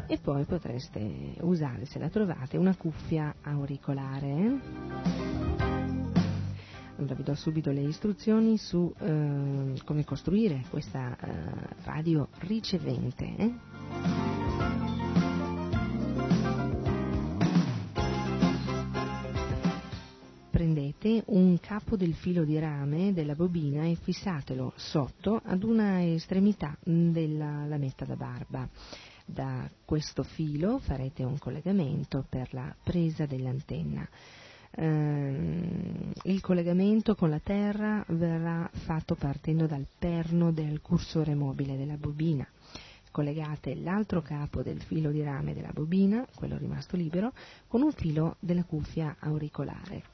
e 0.06 0.20
poi 0.20 0.46
potreste 0.46 1.34
usare, 1.40 1.86
se 1.86 1.98
la 1.98 2.08
trovate, 2.10 2.58
una 2.58 2.76
cuffia 2.76 3.34
auricolare. 3.42 4.60
Allora 6.98 7.16
vi 7.16 7.24
do 7.24 7.34
subito 7.34 7.72
le 7.72 7.82
istruzioni 7.82 8.60
su 8.60 8.94
eh, 9.00 9.82
come 9.84 10.04
costruire 10.04 10.66
questa 10.70 11.18
eh, 11.18 11.84
radio 11.84 12.28
ricevente. 12.42 13.26
Eh? 13.38 14.21
Prendete 21.12 21.24
un 21.28 21.60
capo 21.60 21.98
del 21.98 22.14
filo 22.14 22.46
di 22.46 22.58
rame 22.58 23.12
della 23.12 23.36
bobina 23.36 23.84
e 23.84 23.96
fissatelo 23.96 24.72
sotto 24.76 25.42
ad 25.44 25.64
una 25.64 26.04
estremità 26.06 26.78
della 26.84 27.66
lametta 27.66 28.06
da 28.06 28.16
barba. 28.16 28.70
Da 29.26 29.70
questo 29.84 30.24
filo 30.24 30.80
farete 30.80 31.24
un 31.24 31.38
collegamento 31.38 32.26
per 32.30 32.54
la 32.54 32.74
presa 32.82 33.26
dell'antenna. 33.26 34.08
Eh, 34.74 36.14
il 36.24 36.40
collegamento 36.40 37.16
con 37.16 37.30
la 37.30 37.40
terra 37.40 38.04
verrà 38.10 38.70
fatto 38.72 39.16
partendo 39.16 39.68
dal 39.68 39.86
perno 40.00 40.52
del 40.52 40.82
cursore 40.82 41.36
mobile 41.36 41.76
della 41.76 41.98
bobina. 41.98 42.48
Collegate 43.12 43.76
l'altro 43.76 44.22
capo 44.22 44.62
del 44.62 44.82
filo 44.82 45.12
di 45.12 45.22
rame 45.22 45.54
della 45.54 45.72
bobina, 45.74 46.26
quello 46.34 46.58
rimasto 46.58 46.96
libero, 46.96 47.34
con 47.68 47.82
un 47.82 47.92
filo 47.92 48.38
della 48.40 48.64
cuffia 48.64 49.18
auricolare. 49.20 50.11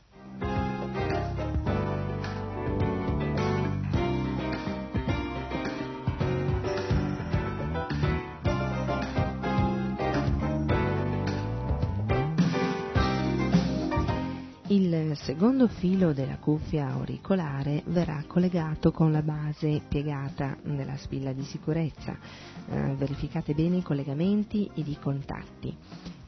Secondo 15.28 15.68
filo 15.68 16.14
della 16.14 16.38
cuffia 16.38 16.88
auricolare 16.88 17.84
verrà 17.88 18.24
collegato 18.26 18.94
con 18.94 19.12
la 19.12 19.22
base 19.22 19.82
piegata 19.86 20.56
della 20.64 20.96
spilla 20.96 21.34
di 21.34 21.44
sicurezza. 21.44 22.18
Eh, 22.70 22.96
verificate 22.96 23.54
bene 23.54 23.76
i 23.76 23.82
collegamenti 23.82 24.72
ed 24.74 24.88
i 24.88 24.98
contatti. 24.98 25.76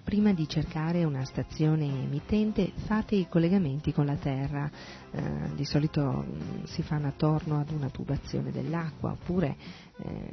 Prima 0.04 0.34
di 0.34 0.46
cercare 0.50 1.06
una 1.06 1.24
stazione 1.24 1.86
emittente 1.86 2.74
fate 2.76 3.16
i 3.16 3.30
collegamenti 3.30 3.94
con 3.94 4.06
la 4.06 4.18
terra, 4.18 4.70
eh, 5.12 5.56
di 5.56 5.64
solito 5.64 6.02
mh, 6.02 6.26
mm, 6.26 6.64
si 6.66 6.84
fanno 6.84 7.08
attorno 7.08 7.58
ad 7.58 7.72
una 7.72 7.90
tubazione 7.90 8.52
dell'acqua 8.52 9.12
oppure 9.12 9.56
eh, 9.96 10.30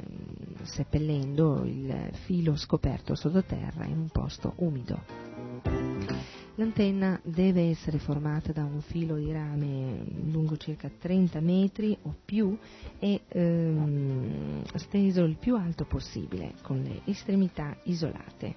seppellendo 0.63 1.63
il 1.63 2.09
filo 2.25 2.57
scoperto 2.57 3.15
sottoterra 3.15 3.85
in 3.85 3.97
un 3.97 4.09
posto 4.09 4.55
umido. 4.57 6.36
L'antenna 6.59 7.19
deve 7.23 7.69
essere 7.69 7.99
formata 7.99 8.51
da 8.51 8.63
un 8.63 8.81
filo 8.81 9.15
di 9.15 9.31
rame 9.31 10.03
lungo 10.31 10.57
circa 10.57 10.89
30 10.89 11.39
metri 11.39 11.95
o 12.01 12.15
più 12.25 12.57
e 12.97 13.21
ehm, 13.27 14.63
steso 14.73 15.23
il 15.23 15.37
più 15.37 15.55
alto 15.55 15.85
possibile, 15.85 16.53
con 16.63 16.81
le 16.81 17.01
estremità 17.05 17.77
isolate. 17.83 18.55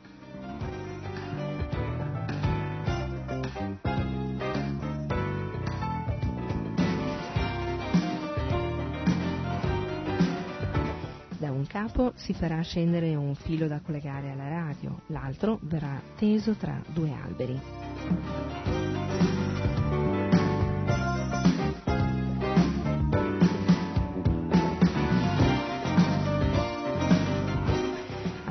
Capo 11.71 12.13
si 12.17 12.35
farà 12.35 12.61
scendere 12.63 13.15
un 13.15 13.37
filo 13.37 13.69
da 13.69 13.81
collegare 13.81 14.33
alla 14.33 14.49
radio, 14.49 15.03
l'altro 15.07 15.61
verrà 15.63 16.03
teso 16.17 16.55
tra 16.55 16.83
due 16.93 17.13
alberi. 17.13 19.49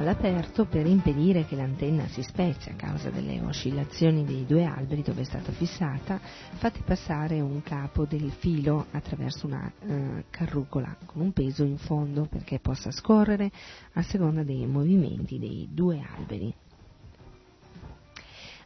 All'aperto 0.10 0.66
per 0.66 0.88
impedire 0.88 1.46
che 1.46 1.56
l'antenna 1.56 2.08
si 2.08 2.24
spezzi 2.24 2.70
a 2.70 2.74
causa 2.74 3.12
delle 3.12 3.40
oscillazioni 3.42 4.26
dei 4.26 4.44
due 4.44 4.66
alberi 4.66 5.04
dove 5.04 5.22
è 5.22 5.24
stata 5.24 5.52
fissata, 5.52 6.20
fate 6.56 6.80
passare 6.84 7.40
un 7.42 7.62
capo 7.62 8.06
del 8.06 8.32
filo 8.32 8.88
attraverso 8.90 9.46
una 9.46 9.72
eh, 9.82 10.24
carrucola 10.32 10.98
con 11.06 11.22
un 11.22 11.32
peso 11.32 11.64
in 11.64 11.78
fondo 11.78 12.26
perché 12.26 12.58
possa 12.58 12.90
scorrere 12.90 13.52
a 13.94 14.02
seconda 14.02 14.42
dei 14.42 14.66
movimenti 14.66 15.38
dei 15.38 15.68
due 15.72 16.04
alberi. 16.18 16.52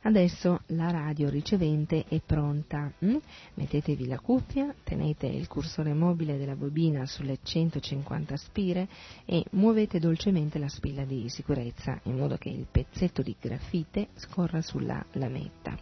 Adesso 0.05 0.63
la 0.67 0.91
radio 0.91 1.29
ricevente 1.29 2.03
è 2.09 2.19
pronta. 2.25 2.91
Mm? 3.05 3.15
Mettetevi 3.53 4.05
la 4.05 4.19
cuffia, 4.19 4.73
tenete 4.83 5.27
il 5.27 5.47
cursore 5.47 5.93
mobile 5.93 6.37
della 6.37 6.57
bobina 6.57 7.05
sulle 7.05 7.37
150 7.41 8.35
spire 8.35 8.87
e 9.23 9.45
muovete 9.51 9.99
dolcemente 9.99 10.59
la 10.59 10.67
spilla 10.67 11.05
di 11.05 11.29
sicurezza 11.29 11.97
in 12.03 12.17
modo 12.17 12.35
che 12.35 12.49
il 12.49 12.67
pezzetto 12.69 13.21
di 13.21 13.33
grafite 13.39 14.09
scorra 14.15 14.61
sulla 14.61 15.03
lametta. 15.13 15.77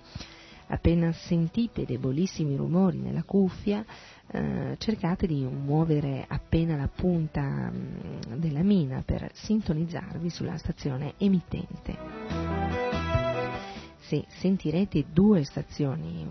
Appena 0.67 1.11
sentite 1.11 1.83
debolissimi 1.83 2.55
rumori 2.55 2.99
nella 2.99 3.23
cuffia, 3.23 3.83
eh, 4.27 4.75
cercate 4.77 5.25
di 5.25 5.43
muovere 5.43 6.25
appena 6.27 6.77
la 6.77 6.87
punta 6.87 7.41
mm, 7.41 8.35
della 8.35 8.61
mina 8.61 9.01
per 9.03 9.31
sintonizzarvi 9.33 10.29
sulla 10.29 10.57
stazione 10.57 11.15
emittente 11.17 12.70
se 14.11 14.25
sentirete 14.27 15.05
due 15.09 15.45
stazioni 15.45 16.27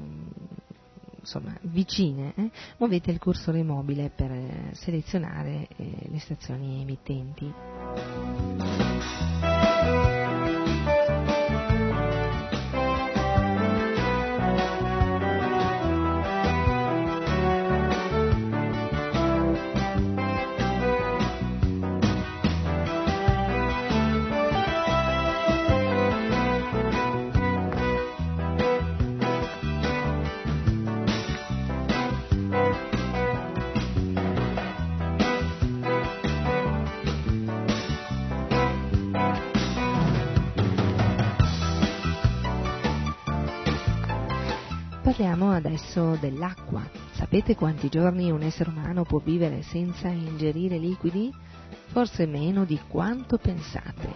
insomma, 1.18 1.56
vicine, 1.62 2.34
eh, 2.36 2.50
muovete 2.76 3.10
il 3.10 3.18
cursore 3.18 3.62
mobile 3.62 4.10
per 4.14 4.30
eh, 4.30 4.70
selezionare 4.72 5.66
eh, 5.76 6.08
le 6.10 6.18
stazioni 6.18 6.82
emittenti. 6.82 7.50
Sapete 47.50 47.66
quanti 47.66 47.88
giorni 47.88 48.30
un 48.30 48.42
essere 48.42 48.70
umano 48.70 49.02
può 49.02 49.18
vivere 49.18 49.62
senza 49.62 50.06
ingerire 50.06 50.78
liquidi? 50.78 51.34
Forse 51.86 52.24
meno 52.24 52.64
di 52.64 52.78
quanto 52.86 53.38
pensate. 53.38 54.12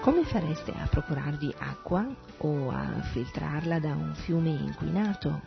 Come 0.00 0.24
fareste 0.24 0.70
a 0.70 0.86
procurarvi 0.86 1.52
acqua 1.58 2.06
o 2.38 2.70
a 2.70 3.02
filtrarla 3.10 3.80
da 3.80 3.94
un 3.94 4.14
fiume 4.14 4.50
inquinato 4.50 5.40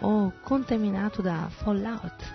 o 0.00 0.34
contaminato 0.40 1.20
da 1.20 1.48
fallout? 1.50 2.32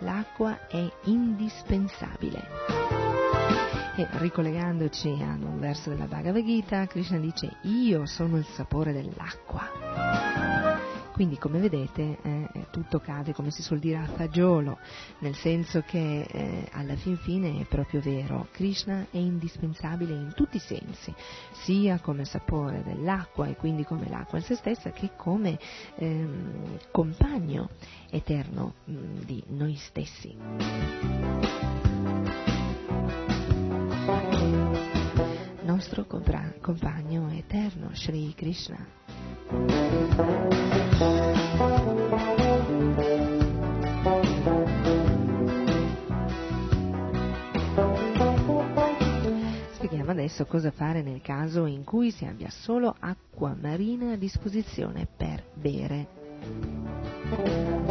L'acqua 0.00 0.66
è 0.66 0.86
indispensabile. 1.04 3.13
E 3.96 4.08
ricollegandoci 4.10 5.08
a 5.20 5.36
un 5.40 5.60
verso 5.60 5.90
della 5.90 6.06
Bhagavad 6.06 6.44
Gita, 6.44 6.84
Krishna 6.88 7.18
dice 7.18 7.58
io 7.62 8.06
sono 8.06 8.38
il 8.38 8.44
sapore 8.44 8.92
dell'acqua. 8.92 9.70
Quindi 11.12 11.38
come 11.38 11.60
vedete 11.60 12.18
eh, 12.20 12.66
tutto 12.72 12.98
cade, 12.98 13.32
come 13.32 13.52
si 13.52 13.62
suol 13.62 13.78
dire, 13.78 13.98
a 13.98 14.06
fagiolo, 14.06 14.78
nel 15.20 15.36
senso 15.36 15.82
che 15.82 16.22
eh, 16.22 16.68
alla 16.72 16.96
fin 16.96 17.16
fine 17.18 17.60
è 17.60 17.64
proprio 17.66 18.00
vero, 18.00 18.48
Krishna 18.50 19.06
è 19.12 19.16
indispensabile 19.16 20.12
in 20.12 20.32
tutti 20.34 20.56
i 20.56 20.60
sensi, 20.60 21.14
sia 21.62 22.00
come 22.00 22.24
sapore 22.24 22.82
dell'acqua 22.82 23.46
e 23.46 23.54
quindi 23.54 23.84
come 23.84 24.08
l'acqua 24.08 24.38
in 24.38 24.44
se 24.44 24.56
stessa, 24.56 24.90
che 24.90 25.10
come 25.14 25.56
ehm, 25.94 26.78
compagno 26.90 27.68
eterno 28.10 28.74
mh, 28.86 28.92
mm, 28.92 29.18
di 29.18 29.44
noi 29.50 29.76
stessi. 29.76 31.53
Nostro 35.74 36.06
compagno 36.06 37.32
eterno, 37.32 37.90
Sri 37.94 38.32
Krishna. 38.36 38.86
Spieghiamo 49.72 50.12
adesso 50.12 50.46
cosa 50.46 50.70
fare 50.70 51.02
nel 51.02 51.20
caso 51.20 51.66
in 51.66 51.82
cui 51.82 52.12
si 52.12 52.24
abbia 52.24 52.50
solo 52.50 52.94
acqua 52.96 53.56
marina 53.60 54.12
a 54.12 54.16
disposizione 54.16 55.08
per 55.16 55.42
bere. 55.54 57.83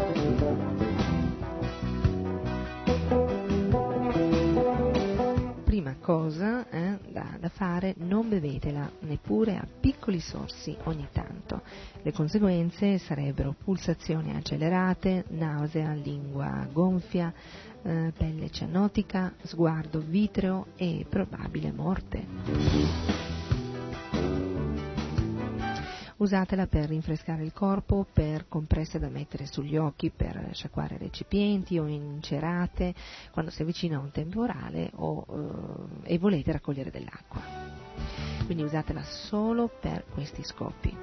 Prima 5.84 5.98
cosa, 6.00 6.70
eh, 6.70 6.98
da, 7.12 7.36
da 7.38 7.50
fare, 7.50 7.94
non 7.98 8.30
bevetela 8.30 8.90
neppure 9.02 9.58
a 9.58 9.68
piccoli 9.82 10.22
sorsi 10.22 10.74
ogni 10.84 11.10
tanto. 11.12 11.62
Le 12.04 12.14
conseguenze 12.14 12.98
sarebbero 13.00 13.54
pulsazioni 13.62 14.34
accelerate, 14.34 15.26
nausea, 15.32 15.92
lingua 15.92 16.66
gonfia, 16.72 17.34
eh, 17.82 18.14
pelle 18.18 18.50
cianotica, 18.50 19.34
sguardo 19.42 20.00
vitreo 20.00 20.68
e 20.78 21.06
probabile 21.10 21.74
morte. 21.74 23.34
Usatela 26.24 26.68
per 26.68 26.88
rinfrescare 26.88 27.44
il 27.44 27.52
corpo, 27.52 28.08
per 28.12 28.48
compresse 28.48 28.98
da 28.98 29.10
mettere 29.10 29.46
sugli 29.46 29.76
occhi, 29.76 30.10
per 30.10 30.52
sciacquare 30.54 30.98
recipienti 30.98 31.78
o 31.78 31.86
incerate 31.86 32.94
quando 33.32 33.52
si 33.52 33.62
avvicina 33.62 34.00
un 34.00 34.10
temporale 34.10 34.90
o, 34.96 35.26
eh, 36.06 36.14
e 36.14 36.18
volete 36.18 36.54
raccogliere 36.54 36.92
dell'acqua. 36.92 37.42
Quindi 38.46 38.64
usatela 38.64 39.04
solo 39.04 39.70
per 39.82 40.06
questi 40.14 40.46
scopi. 40.46 40.96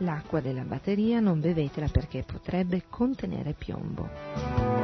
L'acqua 0.00 0.40
della 0.40 0.64
batteria 0.64 1.20
non 1.20 1.40
bevetela 1.40 1.88
perché 1.88 2.22
potrebbe 2.22 2.82
contenere 2.90 3.54
piombo. 3.54 4.75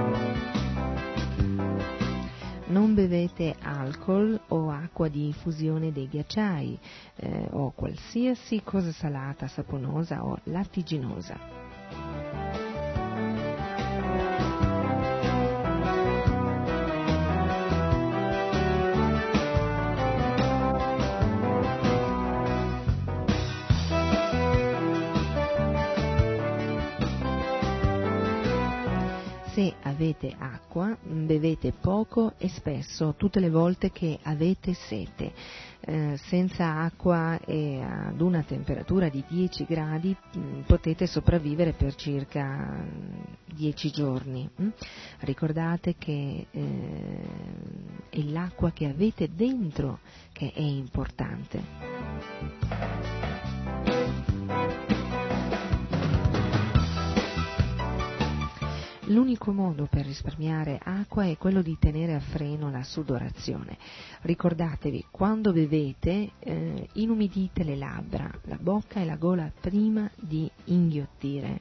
Non 2.73 2.95
bevete 2.95 3.55
alcol 3.61 4.41
o 4.49 4.71
acqua 4.71 5.09
di 5.09 5.27
infusione 5.27 5.93
dei 5.93 6.09
ghiacciai 6.09 6.79
eh, 7.17 7.49
o 7.51 7.73
qualsiasi 7.73 8.63
cosa 8.65 8.91
salata, 8.93 9.47
saponosa 9.47 10.25
o 10.25 10.39
lattiginosa. 10.45 11.62
Avete 29.93 30.35
acqua, 30.37 30.97
bevete 31.03 31.73
poco 31.73 32.33
e 32.39 32.49
spesso, 32.49 33.15
tutte 33.17 33.41
le 33.41 33.51
volte 33.51 33.91
che 33.91 34.19
avete 34.23 34.75
sete. 34.75 35.33
Eh, 35.85 36.17
senza 36.29 36.79
acqua 36.79 37.41
e 37.45 37.81
ad 37.83 38.21
una 38.21 38.43
temperatura 38.43 39.09
di 39.09 39.25
10 39.27 39.65
gradi 39.65 40.15
mh, 40.15 40.39
mm, 40.39 40.61
potete 40.61 41.09
sopravvivere 41.09 41.73
per 41.73 41.97
circa 41.97 42.85
10 43.53 43.91
giorni. 43.91 44.49
Mh? 44.55 44.69
Ricordate 45.21 45.97
che 45.99 46.47
eh, 46.49 47.21
è 48.11 48.23
l'acqua 48.23 48.71
che 48.71 48.87
avete 48.87 49.31
dentro 49.35 49.99
che 50.33 50.53
è 50.55 50.61
importante. 50.61 51.61
L'unico 59.13 59.53
modo 59.53 59.87
per 59.91 60.07
risparmiare 60.07 60.81
acqua 60.83 61.27
è 61.27 61.37
quello 61.37 61.61
di 61.61 61.77
tenere 61.79 62.15
a 62.15 62.21
freno 62.21 62.71
la 62.71 62.83
sudorazione. 62.83 63.77
Ricordatevi, 64.23 65.09
quando 65.11 65.53
bevete, 65.53 66.31
eh, 66.39 66.89
inumidite 66.95 67.63
le 67.63 67.77
labbra, 67.77 68.31
la 68.45 68.57
bocca 68.59 69.01
e 69.01 69.05
la 69.05 69.17
gola 69.17 69.53
prima 69.61 70.11
di 70.17 70.51
inghiottire. 70.65 71.61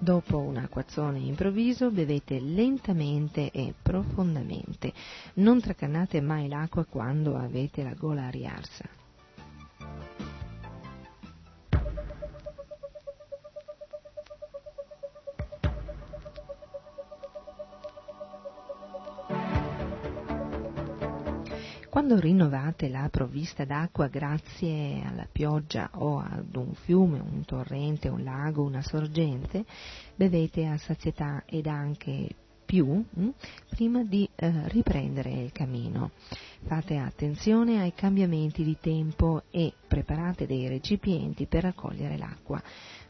Dopo 0.00 0.38
un 0.38 0.56
acquazzone 0.56 1.20
improvviso 1.20 1.92
bevete 1.92 2.40
lentamente 2.40 3.52
e 3.52 3.72
profondamente. 3.80 4.92
Non 5.34 5.60
tracannate 5.60 6.20
mai 6.20 6.48
l'acqua 6.48 6.84
quando 6.84 7.36
avete 7.36 7.84
la 7.84 7.94
gola 7.94 8.28
riarsa. 8.30 8.95
Quando 22.06 22.22
rinnovate 22.24 22.88
la 22.88 23.08
provvista 23.10 23.64
d'acqua 23.64 24.06
grazie 24.06 25.02
alla 25.04 25.26
pioggia 25.30 25.90
o 25.94 26.20
ad 26.20 26.54
un 26.54 26.72
fiume, 26.72 27.18
un 27.18 27.44
torrente, 27.44 28.06
un 28.06 28.22
lago, 28.22 28.62
una 28.62 28.80
sorgente, 28.80 29.64
bevete 30.14 30.66
a 30.66 30.78
sazietà 30.78 31.42
ed 31.46 31.66
anche 31.66 32.28
più 32.64 32.86
mh, 32.86 33.20
hm, 33.20 33.30
prima 33.70 34.04
di 34.04 34.28
eh, 34.36 34.68
riprendere 34.68 35.30
il 35.30 35.50
cammino. 35.50 36.12
Fate 36.62 36.96
attenzione 36.96 37.80
ai 37.80 37.92
cambiamenti 37.92 38.62
di 38.62 38.76
tempo 38.80 39.42
e 39.50 39.72
preparate 39.88 40.46
dei 40.46 40.68
recipienti 40.68 41.46
per 41.46 41.64
raccogliere 41.64 42.16
l'acqua. 42.16 42.62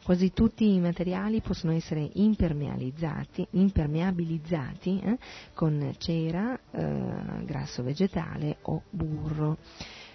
Quasi 0.07 0.33
tutti 0.33 0.73
i 0.73 0.79
materiali 0.79 1.41
possono 1.41 1.73
essere 1.73 2.09
impermeabilizzati, 2.13 3.45
impermeabilizzati 3.51 5.01
eh, 5.01 5.19
con 5.53 5.93
cera, 5.99 6.57
eh, 6.71 7.45
grasso 7.45 7.83
vegetale 7.83 8.59
o 8.63 8.83
burro. 8.89 9.59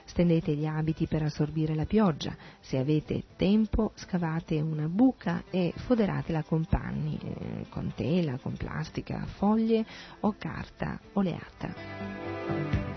Stendete 0.06 0.54
gli 0.56 0.66
abiti 0.66 1.08
per 1.08 1.24
assorbire 1.24 1.76
la 1.76 1.84
pioggia. 1.84 2.34
Se 2.62 2.78
avete 2.78 3.24
tempo, 3.36 3.92
scavate 3.96 4.62
una 4.62 4.88
buca 4.88 5.44
e 5.50 5.74
foderatela 5.76 6.44
con 6.44 6.64
panni, 6.64 7.20
eh, 7.22 7.66
con 7.68 7.92
tela, 7.94 8.38
con 8.38 8.54
plastica, 8.54 9.26
foglie 9.26 9.86
o 10.22 10.34
carta 10.38 11.02
oleata. 11.12 12.91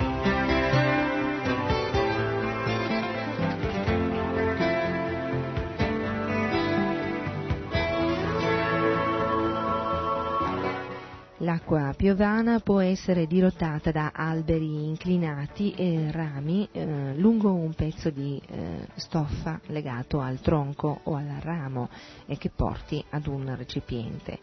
L'acqua 11.44 11.92
piovana 11.94 12.60
può 12.60 12.80
essere 12.80 13.26
dirottata 13.26 13.92
da 13.92 14.12
alberi 14.14 14.86
inclinati 14.86 15.74
e 15.74 16.10
rami 16.10 16.66
eh, 16.72 17.14
lungo 17.16 17.52
un 17.52 17.74
pezzo 17.74 18.08
di 18.08 18.40
eh, 18.46 18.88
stoffa 18.94 19.60
legato 19.66 20.20
al 20.20 20.40
tronco 20.40 21.00
o 21.02 21.16
al 21.16 21.28
ramo 21.40 21.90
e 22.24 22.38
che 22.38 22.48
porti 22.48 23.04
ad 23.10 23.26
un 23.26 23.54
recipiente. 23.56 24.38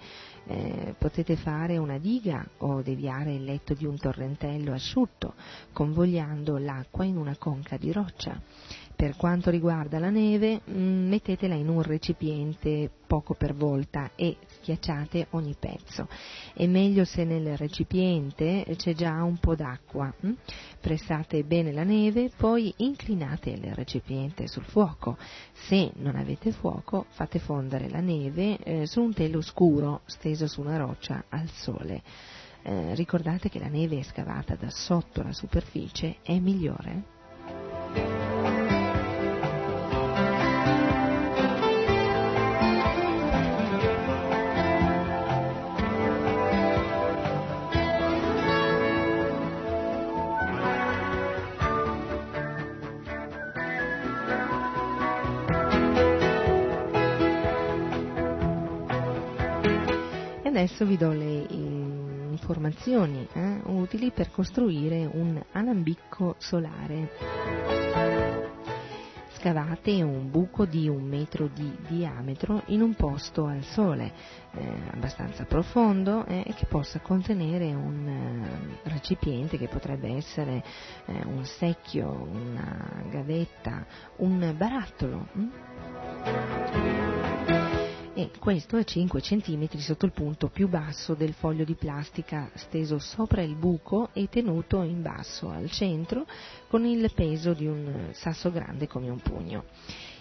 Eh, 0.46 0.94
potete 0.96 1.38
fare 1.38 1.78
una 1.78 1.98
diga 1.98 2.48
o 2.60 2.84
deviare 2.84 3.34
il 3.34 3.46
letto 3.46 3.74
di 3.74 3.88
un 3.88 3.98
torrentello 3.98 4.72
asciutto, 4.72 5.34
convogliando 5.74 6.60
l'acqua 6.60 7.04
in 7.04 7.18
una 7.18 7.36
conca 7.36 7.78
di 7.78 7.92
roccia. 7.92 8.40
Per 8.96 9.16
quanto 9.16 9.50
riguarda 9.50 9.98
la 9.98 10.12
neve, 10.12 10.62
mm, 10.70 11.10
mettetela 11.10 11.56
in 11.56 11.68
un 11.68 11.82
recipiente 11.82 12.92
poco 13.08 13.34
per 13.34 13.56
volta 13.56 14.12
e 14.16 14.38
schiacciate 14.62 15.28
ogni 15.32 15.56
pezzo. 15.60 16.08
È 16.54 16.66
meglio 16.68 17.04
se 17.04 17.24
nel 17.24 17.58
recipiente 17.58 18.66
c'è 18.78 18.94
già 18.94 19.24
un 19.24 19.38
po' 19.38 19.56
d'acqua. 19.56 20.14
Mh? 20.20 20.32
Pressate 20.80 21.44
bene 21.44 21.72
la 21.72 21.84
neve, 21.84 22.30
poi 22.36 22.74
inclinate 22.78 23.50
il 23.50 23.74
recipiente 23.74 24.48
sul 24.48 24.64
fuoco. 24.64 25.18
Se 25.54 25.92
non 25.96 26.16
avete 26.16 26.52
fuoco, 26.52 27.06
fate 27.10 27.40
fondere 27.40 27.90
la 27.90 28.00
neve 28.00 28.58
eh, 28.58 28.86
su 28.86 29.02
un 29.02 29.14
telo 29.14 29.42
scuro 29.42 30.02
steso 30.06 30.48
su 30.48 30.62
una 30.62 30.78
roccia 30.78 31.26
al 31.30 31.50
sole. 31.50 32.02
Eh, 32.64 32.94
ricordate 32.94 33.50
che 33.50 33.58
la 33.58 33.68
neve 33.68 34.04
scavata 34.04 34.56
da 34.56 34.70
sotto 34.70 35.24
la 35.24 35.34
superficie 35.34 36.18
è 36.22 36.38
migliore. 36.38 38.31
Adesso 60.52 60.86
vi 60.86 60.98
do 60.98 61.12
le 61.12 61.46
informazioni 61.50 63.26
eh, 63.34 63.62
utili 63.66 64.12
per 64.12 64.32
costruire 64.32 65.10
un 65.10 65.42
alambicco 65.54 66.36
solare. 66.40 67.10
Scavate 69.38 70.04
un 70.04 70.30
buco 70.30 70.66
di 70.66 70.90
un 70.90 71.04
metro 71.04 71.48
di 71.48 71.74
diametro 71.88 72.64
in 72.68 72.82
un 72.82 72.94
posto 72.96 73.46
al 73.46 73.64
sole, 73.64 74.12
eh, 74.52 74.74
abbastanza 74.92 75.46
profondo 75.46 76.26
e 76.26 76.44
eh, 76.46 76.54
che 76.54 76.66
possa 76.66 77.00
contenere 77.00 77.74
un 77.74 78.08
eh, 78.08 78.90
recipiente 78.90 79.58
che 79.58 79.68
potrebbe 79.68 80.16
essere 80.16 80.64
eh, 81.06 81.22
un 81.26 81.46
secchio, 81.46 82.28
una 82.30 83.04
gavetta, 83.10 83.86
un 84.18 84.54
barattolo. 84.56 85.28
Hm? 85.34 87.01
E 88.22 88.30
questo 88.38 88.78
è 88.78 88.84
5 88.84 89.20
cm 89.20 89.68
sotto 89.78 90.06
il 90.06 90.12
punto 90.12 90.50
più 90.50 90.68
basso 90.68 91.16
del 91.16 91.34
foglio 91.34 91.64
di 91.64 91.74
plastica 91.74 92.52
steso 92.54 93.00
sopra 93.00 93.42
il 93.42 93.56
buco 93.56 94.10
e 94.14 94.30
tenuto 94.30 94.84
in 94.84 95.02
basso 95.02 95.50
al 95.50 95.72
centro 95.72 96.28
con 96.68 96.86
il 96.86 97.12
peso 97.16 97.54
di 97.54 97.66
un 97.66 98.10
sasso 98.12 98.52
grande 98.52 98.88
come 98.88 99.10
un 99.10 99.20
pugno. 99.20 99.64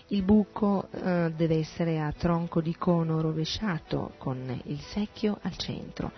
Il 0.09 0.23
buco 0.23 0.89
eh, 0.91 1.31
deve 1.37 1.59
essere 1.59 2.01
a 2.01 2.11
tronco 2.13 2.63
di 2.63 2.75
cono 2.75 3.21
rovesciato 3.21 4.15
con 4.17 4.61
il 4.65 4.81
secchio 4.81 5.39
al 5.43 5.57
centro. 5.59 6.11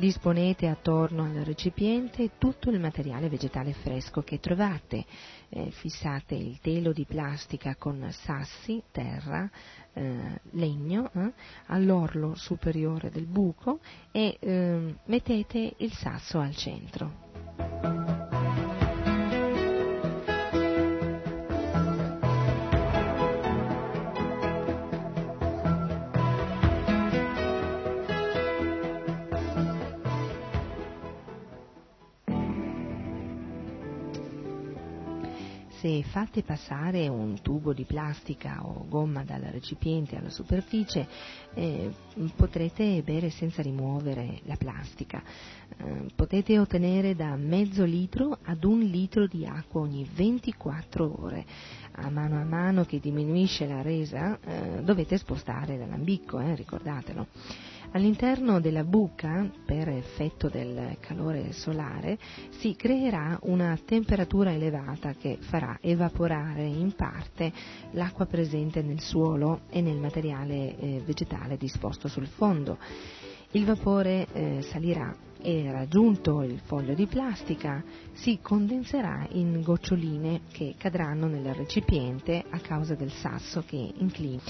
Disponete 0.00 0.66
attorno 0.66 1.24
al 1.24 1.44
recipiente 1.44 2.30
tutto 2.38 2.70
il 2.70 2.80
materiale 2.80 3.28
vegetale 3.28 3.74
fresco 3.74 4.22
che 4.22 4.40
trovate. 4.40 5.04
Eh, 5.50 5.70
fissate 5.72 6.34
il 6.34 6.58
telo 6.62 6.92
di 6.94 7.04
plastica 7.04 7.76
con 7.76 8.08
sassi, 8.10 8.82
terra, 8.90 9.46
eh, 9.92 10.40
legno 10.52 11.10
eh, 11.14 11.32
all'orlo 11.66 12.34
superiore 12.34 13.10
del 13.10 13.26
buco 13.26 13.80
e 14.10 14.36
ehm, 14.38 14.98
mettete 15.06 15.74
il 15.78 15.92
sasso 15.92 16.38
al 16.38 16.54
centro. 16.54 18.19
Fate 36.02 36.42
passare 36.42 37.08
un 37.08 37.40
tubo 37.42 37.72
di 37.72 37.84
plastica 37.84 38.60
o 38.62 38.86
gomma 38.88 39.24
dal 39.24 39.40
recipiente 39.40 40.16
alla 40.16 40.30
superficie, 40.30 41.06
eh, 41.54 41.90
potrete 42.34 43.02
bere 43.02 43.30
senza 43.30 43.62
rimuovere 43.62 44.40
la 44.44 44.56
plastica. 44.56 45.22
Eh, 45.76 46.06
potete 46.14 46.58
ottenere 46.58 47.14
da 47.14 47.36
mezzo 47.36 47.84
litro 47.84 48.38
ad 48.42 48.64
un 48.64 48.80
litro 48.80 49.26
di 49.26 49.46
acqua 49.46 49.80
ogni 49.80 50.08
24 50.12 51.22
ore. 51.22 51.44
A 51.92 52.10
mano 52.10 52.40
a 52.40 52.44
mano 52.44 52.84
che 52.84 53.00
diminuisce 53.00 53.66
la 53.66 53.82
resa, 53.82 54.38
eh, 54.40 54.82
dovete 54.82 55.18
spostare 55.18 55.76
l'alambicco, 55.76 56.38
eh, 56.40 56.54
ricordatelo. 56.54 57.26
All'interno 57.92 58.60
della 58.60 58.84
buca, 58.84 59.50
per 59.66 59.88
effetto 59.88 60.48
del 60.48 60.96
calore 61.00 61.52
solare, 61.52 62.18
si 62.58 62.76
creerà 62.76 63.36
una 63.42 63.76
temperatura 63.84 64.52
elevata 64.52 65.14
che 65.14 65.38
farà 65.40 65.76
evaporare 65.80 66.64
in 66.66 66.94
parte 66.94 67.52
l'acqua 67.92 68.26
presente 68.26 68.80
nel 68.82 69.00
suolo 69.00 69.62
e 69.70 69.80
nel 69.80 69.96
materiale 69.96 70.78
eh, 70.78 71.02
vegetale 71.04 71.56
disposto 71.56 72.06
sul 72.06 72.28
fondo. 72.28 72.78
Il 73.52 73.64
vapore 73.64 74.28
eh, 74.32 74.62
salirà 74.70 75.12
e 75.42 75.72
raggiunto 75.72 76.42
il 76.42 76.60
foglio 76.60 76.94
di 76.94 77.06
plastica 77.06 77.82
si 78.12 78.38
condenserà 78.40 79.26
in 79.30 79.62
goccioline 79.62 80.42
che 80.52 80.76
cadranno 80.78 81.26
nel 81.26 81.52
recipiente 81.54 82.44
a 82.50 82.60
causa 82.60 82.94
del 82.94 83.10
sasso 83.10 83.64
che 83.66 83.92
inclina 83.96 84.40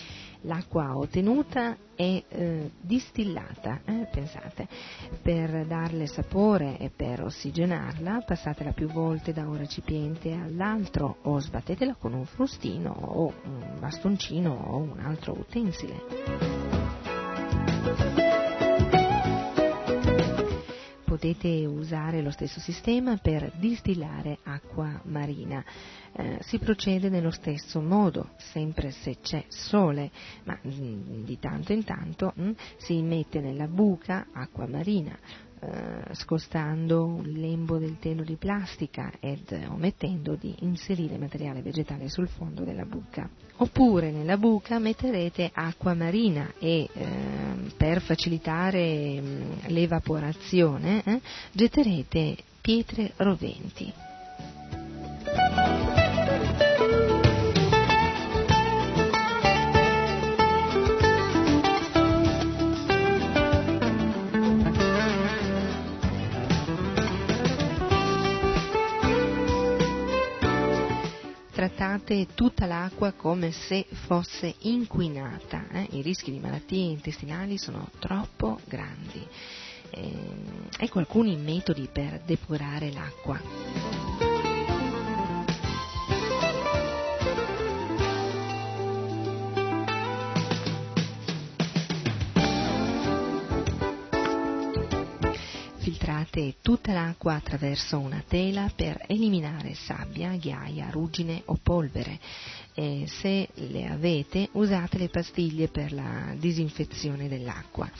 l'acqua 0.42 0.96
ottenuta 0.96 1.76
è 1.94 2.22
eh, 2.28 2.70
distillata, 2.80 3.80
eh, 3.84 4.08
pensate, 4.10 4.66
per 5.20 5.66
darle 5.66 6.06
sapore 6.06 6.78
e 6.78 6.90
per 6.94 7.22
ossigenarla 7.22 8.22
passatela 8.26 8.72
più 8.72 8.88
volte 8.88 9.32
da 9.32 9.42
un 9.42 9.58
recipiente 9.58 10.32
all'altro 10.32 11.18
o 11.22 11.38
sbattetela 11.38 11.94
con 11.94 12.14
un 12.14 12.24
frustino 12.24 12.90
o 12.90 13.32
un 13.44 13.76
bastoncino 13.78 14.52
o 14.52 14.76
un 14.78 15.00
altro 15.00 15.36
utensile 15.38 16.59
potete 21.20 21.66
usare 21.66 22.22
lo 22.22 22.30
stesso 22.30 22.60
sistema 22.60 23.18
per 23.18 23.52
distillare 23.56 24.38
acqua 24.44 25.02
marina. 25.04 25.62
Eh, 26.12 26.38
si 26.40 26.58
procede 26.58 27.10
nello 27.10 27.30
stesso 27.30 27.82
modo, 27.82 28.30
sempre 28.38 28.90
se 28.90 29.18
c'è 29.20 29.44
sole, 29.48 30.10
ma 30.44 30.58
mh, 30.62 30.70
mm, 30.70 31.24
di 31.24 31.38
tanto 31.38 31.74
in 31.74 31.84
tanto 31.84 32.32
mh, 32.34 32.42
mm, 32.42 32.50
si 32.78 33.02
mette 33.02 33.40
nella 33.40 33.66
buca 33.66 34.28
acqua 34.32 34.66
marina, 34.66 35.14
eh, 35.62 36.14
scostando 36.14 37.04
un 37.04 37.32
lembo 37.32 37.76
del 37.76 37.98
telo 37.98 38.22
di 38.22 38.36
plastica 38.36 39.12
ed 39.20 39.52
omettendo 39.68 40.34
di 40.34 40.54
inserire 40.60 41.18
materiale 41.18 41.60
vegetale 41.60 42.08
sul 42.08 42.28
fondo 42.28 42.62
della 42.64 42.84
buca. 42.86 43.28
Oppure 43.56 44.10
nella 44.10 44.38
buca 44.38 44.78
metterete 44.78 45.50
acqua 45.52 45.92
marina 45.92 46.52
e 46.58 46.88
eh, 46.90 47.06
per 47.76 48.00
facilitare 48.00 49.20
mh, 49.20 49.26
mm, 49.26 49.52
l'evaporazione 49.66 51.02
eh, 51.04 51.20
getterete 51.52 52.36
pietre 52.62 53.12
roventi. 53.16 53.92
Trattate 72.10 72.26
tutta 72.34 72.66
l'acqua 72.66 73.12
come 73.12 73.52
se 73.52 73.86
fosse 74.06 74.54
inquinata. 74.60 75.66
Eh? 75.70 75.86
I 75.92 76.02
rischi 76.02 76.32
di 76.32 76.40
malattie 76.40 76.90
intestinali 76.90 77.56
sono 77.56 77.88
troppo 78.00 78.58
grandi. 78.66 79.24
Eh, 79.90 80.12
ecco 80.78 80.98
alcuni 80.98 81.36
metodi 81.36 81.88
per 81.92 82.20
depurare 82.24 82.90
l'acqua. 82.92 84.29
Filtrate 96.40 96.54
tutta 96.62 96.92
l'acqua 96.92 97.34
attraverso 97.34 97.98
una 97.98 98.22
tela 98.26 98.70
per 98.74 99.04
eliminare 99.06 99.74
sabbia, 99.74 100.34
ghiaia, 100.36 100.88
ruggine 100.90 101.42
o 101.46 101.58
polvere. 101.62 102.18
E 102.74 103.04
se 103.06 103.48
le 103.54 103.86
avete, 103.86 104.48
usate 104.52 104.98
le 104.98 105.08
pastiglie 105.08 105.68
per 105.68 105.92
la 105.92 106.34
disinfezione 106.36 107.28
dell'acqua. 107.28 107.90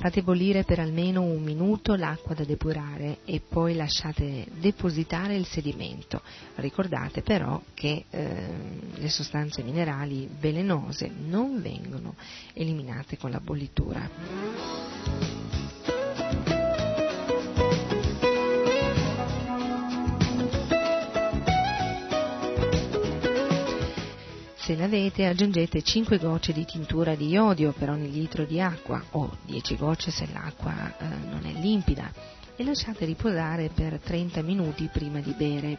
Fate 0.00 0.22
bollire 0.22 0.62
per 0.62 0.78
almeno 0.78 1.22
un 1.22 1.42
minuto 1.42 1.96
l'acqua 1.96 2.32
da 2.32 2.44
depurare 2.44 3.18
e 3.24 3.40
poi 3.40 3.74
lasciate 3.74 4.46
depositare 4.60 5.34
il 5.34 5.44
sedimento. 5.44 6.22
Ricordate 6.56 7.22
però 7.22 7.60
che 7.74 8.04
eh, 8.08 8.48
le 8.94 9.08
sostanze 9.08 9.62
minerali 9.62 10.28
velenose 10.38 11.10
non 11.26 11.60
vengono 11.60 12.14
eliminate 12.52 13.16
con 13.16 13.32
la 13.32 13.40
bollitura. 13.40 15.47
Se 24.68 24.76
l'avete 24.76 25.24
aggiungete 25.24 25.80
5 25.80 26.18
gocce 26.18 26.52
di 26.52 26.66
tintura 26.66 27.14
di 27.14 27.28
iodio 27.28 27.72
per 27.72 27.88
ogni 27.88 28.10
litro 28.10 28.44
di 28.44 28.60
acqua 28.60 29.02
o 29.12 29.38
10 29.46 29.76
gocce 29.76 30.10
se 30.10 30.28
l'acqua 30.30 30.94
eh, 30.98 31.06
non 31.06 31.46
è 31.46 31.58
limpida 31.58 32.12
e 32.54 32.64
lasciate 32.64 33.06
riposare 33.06 33.70
per 33.72 33.98
30 33.98 34.42
minuti 34.42 34.90
prima 34.92 35.20
di 35.20 35.32
bere. 35.32 35.78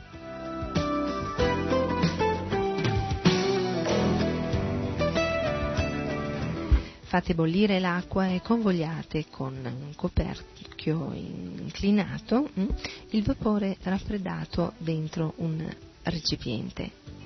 Fate 7.02 7.36
bollire 7.36 7.80
l'acqua 7.80 8.26
e 8.30 8.42
convogliate 8.42 9.26
con 9.30 9.54
un 9.54 9.94
coperchio 9.96 11.12
inclinato 11.14 12.50
hm, 12.56 12.68
il 13.12 13.22
vapore 13.22 13.78
raffreddato 13.84 14.74
dentro 14.80 15.34
un 15.36 15.64
recipiente. 16.02 17.20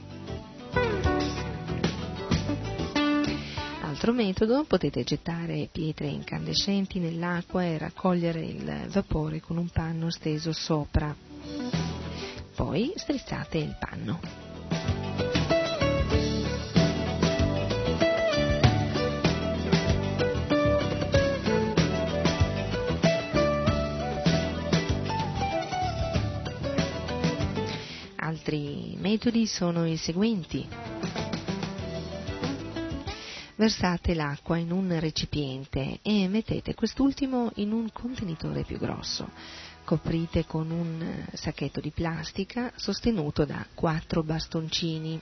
Altro 4.05 4.21
metodo, 4.21 4.65
potete 4.65 5.05
gettare 5.05 5.69
pietre 5.71 6.07
incandescenti 6.07 6.99
nell'acqua 6.99 7.63
e 7.63 7.77
raccogliere 7.77 8.41
il 8.41 8.87
vapore 8.89 9.39
con 9.39 9.55
un 9.55 9.69
panno 9.69 10.09
steso 10.09 10.51
sopra. 10.51 11.15
Poi 12.53 12.91
strizzate 12.97 13.59
il 13.59 13.77
panno. 13.79 14.19
Altri 28.17 28.97
metodi 28.99 29.47
sono 29.47 29.87
i 29.87 29.95
seguenti 29.95 30.67
versate 33.55 34.13
l'acqua 34.13 34.57
in 34.57 34.71
un 34.71 34.97
recipiente 34.99 35.99
e 36.01 36.27
mettete 36.27 36.73
quest'ultimo 36.73 37.51
in 37.55 37.71
un 37.71 37.91
contenitore 37.91 38.63
più 38.63 38.77
grosso. 38.77 39.29
Coprite 39.83 40.45
con 40.45 40.71
un 40.71 41.25
sacchetto 41.33 41.79
di 41.79 41.91
plastica 41.91 42.71
sostenuto 42.75 43.45
da 43.45 43.65
quattro 43.73 44.23
bastoncini. 44.23 45.19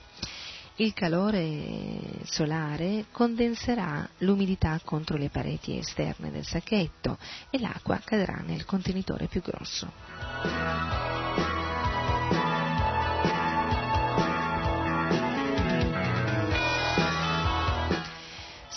Il 0.76 0.94
calore 0.94 2.20
solare 2.24 3.06
condenserà 3.10 4.08
l'umidità 4.18 4.80
contro 4.84 5.18
le 5.18 5.28
pareti 5.28 5.76
esterne 5.76 6.30
del 6.30 6.46
sacchetto 6.46 7.18
e 7.50 7.60
l'acqua 7.60 8.00
cadrà 8.02 8.42
nel 8.44 8.64
contenitore 8.64 9.26
più 9.26 9.42
grosso. 9.42 11.61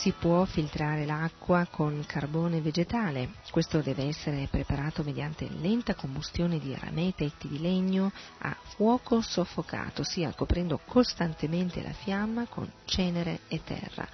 Si 0.05 0.11
può 0.11 0.45
filtrare 0.45 1.03
l'acqua 1.03 1.65
con 1.67 2.03
carbone 2.05 2.61
vegetale. 2.61 3.37
Questo 3.49 3.81
deve 3.81 4.03
essere 4.03 4.47
preparato 4.51 5.01
mediante 5.01 5.49
lenta 5.49 5.95
combustione 5.95 6.59
di 6.59 6.77
rame 6.79 7.07
e 7.07 7.13
tetti 7.15 7.47
di 7.47 7.59
legno 7.59 8.11
a 8.41 8.55
fuoco 8.75 9.21
soffocato, 9.21 10.01
ossia 10.01 10.31
coprendo 10.35 10.79
costantemente 10.85 11.81
la 11.81 11.91
fiamma 11.91 12.45
con 12.45 12.71
cenere 12.85 13.39
e 13.47 13.63
terra. 13.63 14.07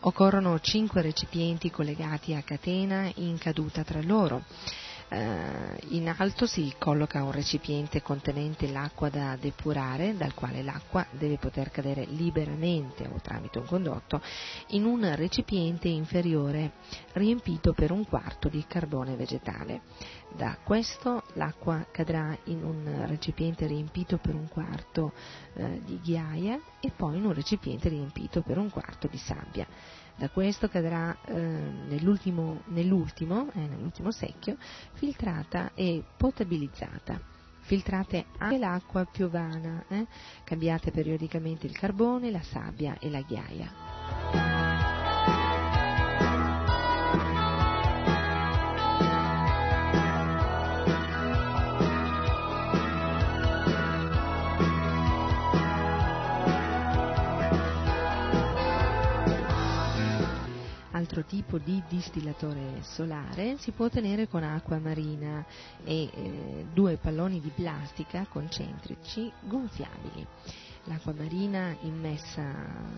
Occorrono 0.00 0.60
cinque 0.60 1.00
recipienti 1.00 1.70
collegati 1.70 2.34
a 2.34 2.42
catena 2.42 3.10
in 3.14 3.38
caduta 3.38 3.82
tra 3.82 4.02
loro. 4.02 4.44
Eh, 5.12 5.86
in 5.88 6.08
alto 6.16 6.46
si 6.46 6.72
colloca 6.78 7.24
un 7.24 7.32
recipiente 7.32 8.00
contenente 8.00 8.70
l'acqua 8.70 9.08
da 9.08 9.36
depurare, 9.40 10.16
dal 10.16 10.34
quale 10.34 10.62
l'acqua 10.62 11.04
deve 11.10 11.36
poter 11.36 11.72
cadere 11.72 12.04
liberamente 12.04 13.08
o 13.12 13.18
tramite 13.20 13.58
un 13.58 13.66
condotto 13.66 14.22
in 14.68 14.84
un 14.84 15.12
recipiente 15.16 15.88
inferiore 15.88 16.74
riempito 17.14 17.72
per 17.72 17.90
un 17.90 18.06
quarto 18.06 18.48
di 18.48 18.64
carbone 18.68 19.16
vegetale. 19.16 19.80
Da 20.36 20.56
questo 20.62 21.24
l'acqua 21.32 21.84
cadrà 21.90 22.38
in 22.44 22.62
un 22.62 23.04
recipiente 23.08 23.66
riempito 23.66 24.18
per 24.18 24.36
un 24.36 24.46
quarto 24.46 25.12
eh, 25.54 25.82
di 25.84 25.98
ghiaia 26.00 26.60
e 26.78 26.92
poi 26.94 27.16
in 27.16 27.24
un 27.24 27.32
recipiente 27.32 27.88
riempito 27.88 28.42
per 28.42 28.58
un 28.58 28.70
quarto 28.70 29.08
di 29.08 29.18
sabbia. 29.18 29.66
Da 30.20 30.28
questo 30.28 30.68
cadrà 30.68 31.16
eh, 31.24 31.32
nell'ultimo, 31.32 32.60
nell'ultimo, 32.66 33.48
eh, 33.54 33.60
nell'ultimo 33.60 34.10
secchio 34.10 34.58
filtrata 34.92 35.70
e 35.74 36.04
potabilizzata 36.14 37.18
filtrate 37.60 38.26
anche 38.36 38.58
l'acqua 38.58 39.06
piovana, 39.06 39.82
eh? 39.88 40.06
cambiate 40.44 40.90
periodicamente 40.90 41.66
il 41.66 41.72
carbone, 41.72 42.30
la 42.30 42.42
sabbia 42.42 42.98
e 42.98 43.08
la 43.08 43.22
ghiaia. 43.22 44.59
Altro 61.00 61.24
tipo 61.24 61.56
di 61.56 61.82
distillatore 61.88 62.82
solare 62.82 63.56
si 63.56 63.70
può 63.70 63.86
ottenere 63.86 64.28
con 64.28 64.42
acqua 64.42 64.78
marina 64.78 65.44
e 65.82 66.10
eh, 66.12 66.66
due 66.74 66.98
palloni 66.98 67.40
di 67.40 67.50
plastica 67.54 68.26
concentrici 68.28 69.32
gonfiabili. 69.40 70.26
L'acqua 70.84 71.14
marina 71.14 71.74
immessa 71.82 72.42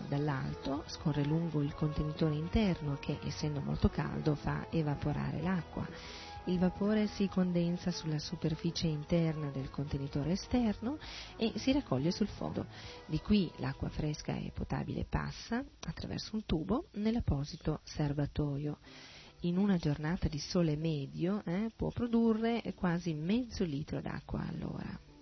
dall'alto 0.07 0.83
scorre 0.87 1.23
lungo 1.23 1.61
il 1.61 1.73
contenitore 1.73 2.35
interno 2.35 2.97
che, 2.99 3.19
essendo 3.23 3.61
molto 3.61 3.89
caldo, 3.89 4.35
fa 4.35 4.67
evaporare 4.69 5.41
l'acqua 5.41 5.87
il 6.45 6.59
vapore 6.59 7.07
si 7.07 7.29
condensa 7.29 7.89
sulla 7.91 8.19
superficie 8.19 8.87
interna 8.87 9.49
del 9.49 9.69
contenitore 9.69 10.31
esterno 10.31 10.97
e 11.37 11.53
si 11.55 11.71
raccoglie 11.71 12.11
sul 12.11 12.27
fondo. 12.27 12.65
Di 13.05 13.19
qui 13.19 13.49
l'acqua 13.57 13.89
fresca 13.89 14.35
e 14.35 14.51
potabile 14.53 15.05
passa 15.07 15.63
attraverso 15.85 16.35
un 16.35 16.45
tubo 16.45 16.87
nell'apposito 16.93 17.79
serbatoio. 17.83 18.79
In 19.41 19.57
una 19.57 19.77
giornata 19.77 20.27
di 20.27 20.39
sole 20.39 20.75
medio 20.75 21.43
eh, 21.45 21.71
può 21.75 21.89
produrre 21.89 22.61
quasi 22.75 23.13
mezzo 23.13 23.63
litro 23.63 24.01
d'acqua 24.01 24.45
all'ora. 24.45 25.12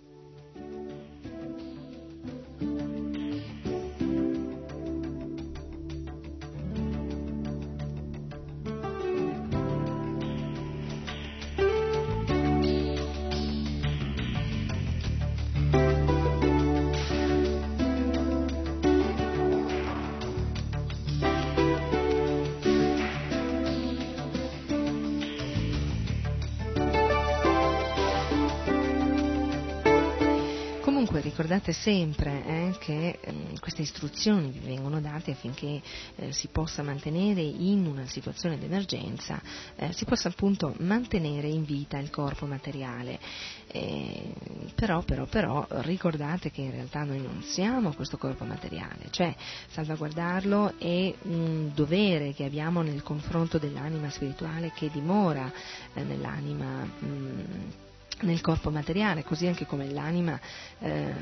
Ricordate 31.52 31.72
sempre 31.74 32.44
eh, 32.46 32.76
che 32.78 33.18
eh, 33.20 33.34
queste 33.60 33.82
istruzioni 33.82 34.50
vi 34.50 34.60
vengono 34.60 35.02
date 35.02 35.32
affinché 35.32 35.82
eh, 36.16 36.32
si 36.32 36.48
possa 36.50 36.82
mantenere 36.82 37.42
in 37.42 37.84
una 37.84 38.06
situazione 38.06 38.58
d'emergenza, 38.58 39.38
eh, 39.76 39.92
si 39.92 40.06
possa 40.06 40.28
appunto 40.28 40.74
mantenere 40.78 41.48
in 41.48 41.64
vita 41.64 41.98
il 41.98 42.08
corpo 42.08 42.46
materiale. 42.46 43.18
Eh, 43.66 44.32
però, 44.74 45.02
però, 45.02 45.26
però 45.26 45.66
ricordate 45.80 46.50
che 46.50 46.62
in 46.62 46.70
realtà 46.70 47.04
noi 47.04 47.20
non 47.20 47.42
siamo 47.42 47.92
questo 47.92 48.16
corpo 48.16 48.44
materiale, 48.44 49.08
cioè 49.10 49.34
salvaguardarlo 49.70 50.78
è 50.78 51.14
un 51.24 51.70
dovere 51.74 52.32
che 52.32 52.44
abbiamo 52.44 52.80
nel 52.80 53.02
confronto 53.02 53.58
dell'anima 53.58 54.08
spirituale 54.08 54.72
che 54.74 54.88
dimora 54.90 55.52
eh, 55.92 56.02
nell'anima. 56.02 56.66
Mh, 56.66 57.06
mm, 57.06 57.90
nel 58.20 58.40
corpo 58.40 58.70
materiale, 58.70 59.24
così 59.24 59.46
anche 59.46 59.66
come 59.66 59.90
l'anima, 59.90 60.38
eh, 60.78 61.14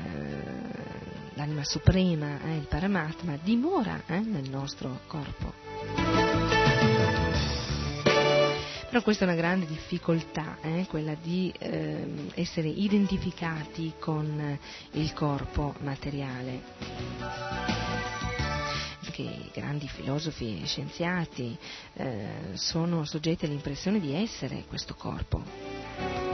l'anima 1.33 1.63
suprema, 1.63 2.41
eh, 2.43 2.57
il 2.57 2.67
Paramatma, 2.67 3.37
dimora 3.41 4.01
eh, 4.05 4.19
nel 4.19 4.49
nostro 4.49 4.99
corpo. 5.07 5.53
Però 8.91 9.03
questa 9.03 9.23
è 9.23 9.27
una 9.27 9.37
grande 9.37 9.65
difficoltà, 9.67 10.57
eh, 10.61 10.85
quella 10.89 11.15
di 11.15 11.49
ehm, 11.57 12.31
essere 12.33 12.67
identificati 12.67 13.93
con 13.97 14.59
il 14.91 15.13
corpo 15.13 15.73
materiale 15.79 16.61
Perché 18.99 19.21
i 19.21 19.49
grandi 19.53 19.87
filosofi 19.87 20.59
e 20.61 20.65
scienziati 20.65 21.57
eh, 21.93 22.51
sono 22.55 23.05
soggetti 23.05 23.45
all'impressione 23.45 24.01
di 24.01 24.13
essere 24.13 24.65
questo 24.67 24.93
corpo. 24.95 26.30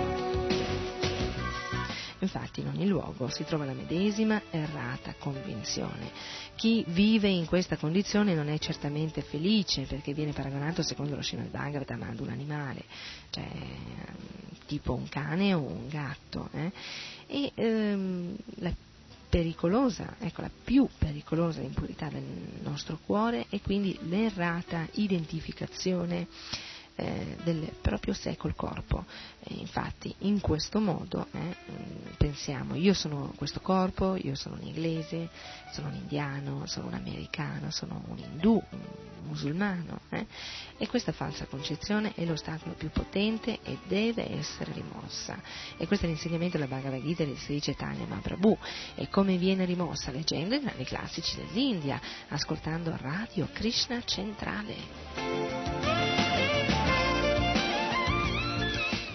Infatti 2.28 2.59
in 2.59 2.67
ogni 2.67 2.86
luogo 2.86 3.30
si 3.30 3.45
trova 3.45 3.63
la 3.63 3.71
medesima 3.71 4.41
errata 4.51 5.15
convinzione. 5.17 6.11
Chi 6.55 6.84
vive 6.89 7.30
in 7.30 7.45
questa 7.45 7.78
condizione 7.78 8.34
non 8.34 8.49
è 8.49 8.57
certamente 8.57 9.21
felice 9.21 9.84
perché 9.84 10.13
viene 10.13 10.34
paragonato 10.34 10.84
secondo 10.84 11.15
lo 11.15 11.21
Srimad 11.21 11.47
Bhagavatam 11.47 12.01
ad 12.01 12.19
un 12.19 12.28
animale, 12.28 12.84
cioè 13.30 13.47
tipo 14.65 14.93
un 14.93 15.07
cane 15.07 15.53
o 15.53 15.61
un 15.61 15.88
gatto. 15.88 16.49
Eh? 16.51 16.71
E 17.28 17.51
ehm, 17.55 18.36
la 18.55 18.73
pericolosa, 19.30 20.15
ecco 20.19 20.41
la 20.41 20.51
più 20.63 20.86
pericolosa 20.97 21.61
impurità 21.61 22.09
del 22.09 22.23
nostro 22.61 22.99
cuore 23.05 23.45
è 23.49 23.61
quindi 23.61 23.97
l'errata 24.01 24.86
identificazione 24.95 26.28
eh, 26.97 27.37
del 27.43 27.71
proprio 27.81 28.13
sé 28.13 28.35
col 28.35 28.55
corpo. 28.55 29.05
E 29.39 29.55
infatti 29.55 30.13
in 30.19 30.41
questo 30.41 30.79
modo 30.79 31.27
eh, 31.31 31.55
pensiamo 32.17 32.75
io 32.75 32.93
sono 32.93 33.33
questo 33.35 33.61
corpo, 33.61 34.15
io 34.15 34.35
sono 34.35 34.55
un 34.55 34.63
inglese, 34.63 35.29
sono 35.71 35.87
un 35.87 35.95
indiano, 35.95 36.65
sono 36.65 36.87
un 36.87 36.93
americano, 36.93 37.71
sono 37.71 38.03
un 38.07 38.17
indù, 38.17 38.61
un 38.71 39.07
musulmano 39.27 39.99
eh? 40.09 40.25
e 40.77 40.87
questa 40.87 41.11
falsa 41.11 41.45
concezione 41.45 42.13
è 42.15 42.25
l'ostacolo 42.25 42.75
più 42.75 42.89
potente 42.89 43.59
e 43.63 43.77
deve 43.87 44.37
essere 44.37 44.71
rimossa. 44.73 45.39
E 45.77 45.85
questo 45.85 46.05
è 46.05 46.09
l'insegnamento 46.09 46.57
della 46.57 46.69
Bhagavad 46.69 47.01
Gita 47.01 47.23
di 47.23 47.35
Sri 47.35 47.59
Chaitanya 47.59 48.05
Mahaprabhu 48.05 48.57
e 48.95 49.09
come 49.09 49.37
viene 49.37 49.65
rimossa 49.65 50.11
leggendo 50.11 50.55
i 50.55 50.61
grandi 50.61 50.85
classici 50.85 51.35
dell'India, 51.35 51.99
ascoltando 52.29 52.95
Radio 52.97 53.47
Krishna 53.51 54.01
Centrale. 54.03 56.16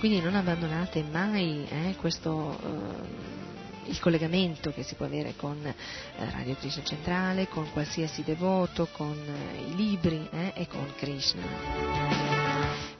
Quindi 0.03 0.21
non 0.21 0.35
abbandonate 0.35 1.05
mai 1.05 1.65
eh, 1.71 1.95
questo, 1.97 2.59
eh, 2.61 3.91
il 3.91 4.01
collegamento 4.01 4.73
che 4.73 4.83
si 4.83 4.97
può 4.97 5.07
avere 5.07 5.35
con 5.37 5.65
eh, 5.65 5.75
Radio 6.33 6.57
Krishna 6.57 6.83
Centrale, 6.83 7.47
con 7.47 7.71
qualsiasi 7.71 8.25
devoto, 8.25 8.89
con 8.91 9.17
eh, 9.17 9.71
i 9.71 9.77
libri 9.77 10.29
eh, 10.33 10.55
e 10.57 10.67
con 10.67 10.93
Krishna. 10.97 11.45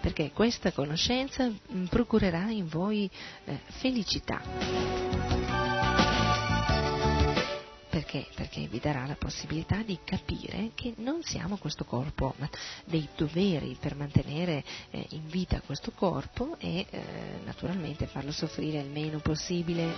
Perché 0.01 0.31
questa 0.31 0.71
conoscenza 0.71 1.49
mm, 1.49 1.87
procurerà 1.87 2.49
in 2.51 2.69
voi 2.69 3.11
felicità. 3.81 5.42
Perché? 8.13 8.27
Perché 8.35 8.67
vi 8.67 8.79
darà 8.79 9.07
la 9.07 9.17
possibilità 9.17 9.83
di 9.83 9.99
capire 10.05 10.73
che 10.75 10.93
non 10.99 11.23
siamo 11.23 11.57
questo 11.57 11.85
corpo, 11.85 12.35
ma 12.37 12.49
dei 12.85 13.09
doveri 13.17 13.75
per 13.81 13.97
mantenere 13.97 14.63
eh, 14.91 15.07
in 15.13 15.27
vita 15.29 15.63
questo 15.63 15.93
corpo 15.93 16.57
e 16.59 16.85
eh, 16.91 17.03
naturalmente 17.45 18.07
farlo 18.07 18.31
soffrire 18.31 18.81
il 18.81 18.91
meno 18.91 19.21
possibile. 19.21 19.91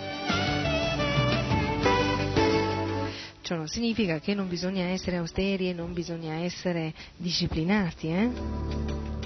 Ciò 3.43 3.57
non 3.57 3.67
significa 3.67 4.21
che 4.21 4.33
non 4.33 4.47
bisogna 4.47 4.85
essere 4.85 5.17
austeri 5.17 5.71
e 5.71 5.73
non 5.73 5.93
bisogna 5.93 6.35
essere 6.35 6.95
disciplinati, 7.17 8.09
eh? 8.11 9.24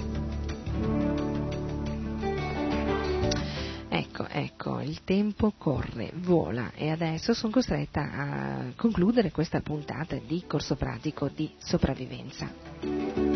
Ecco, 4.19 4.27
ecco, 4.27 4.81
il 4.81 5.03
tempo 5.05 5.53
corre, 5.57 6.11
vola 6.15 6.71
e 6.75 6.89
adesso 6.89 7.33
sono 7.33 7.53
costretta 7.53 8.01
a 8.01 8.65
concludere 8.75 9.31
questa 9.31 9.61
puntata 9.61 10.17
di 10.17 10.43
corso 10.45 10.75
pratico 10.75 11.29
di 11.33 11.49
sopravvivenza. 11.57 13.28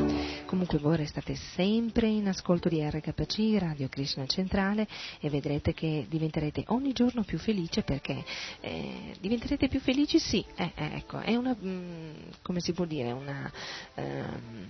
Comunque 0.53 0.77
voi 0.77 0.97
restate 0.97 1.33
sempre 1.33 2.07
in 2.07 2.27
ascolto 2.27 2.69
di 2.69 2.79
RKC, 2.79 3.57
Radio 3.57 3.87
Krishna 3.89 4.27
Centrale 4.27 4.87
e 5.19 5.27
vedrete 5.31 5.73
che 5.73 6.05
diventerete 6.07 6.65
ogni 6.67 6.93
giorno 6.93 7.23
più 7.23 7.39
felici 7.39 7.81
perché 7.81 8.23
eh, 8.59 9.15
diventerete 9.19 9.67
più 9.67 9.79
felici 9.79 10.19
sì, 10.19 10.45
eh, 10.55 10.71
eh, 10.75 10.97
ecco, 10.97 11.17
è 11.17 11.35
una, 11.35 11.57
mh, 11.59 11.67
mm, 11.67 12.11
come 12.43 12.59
si 12.59 12.71
può 12.71 12.85
dire, 12.85 13.11
una, 13.11 13.51
ehm, 13.95 14.67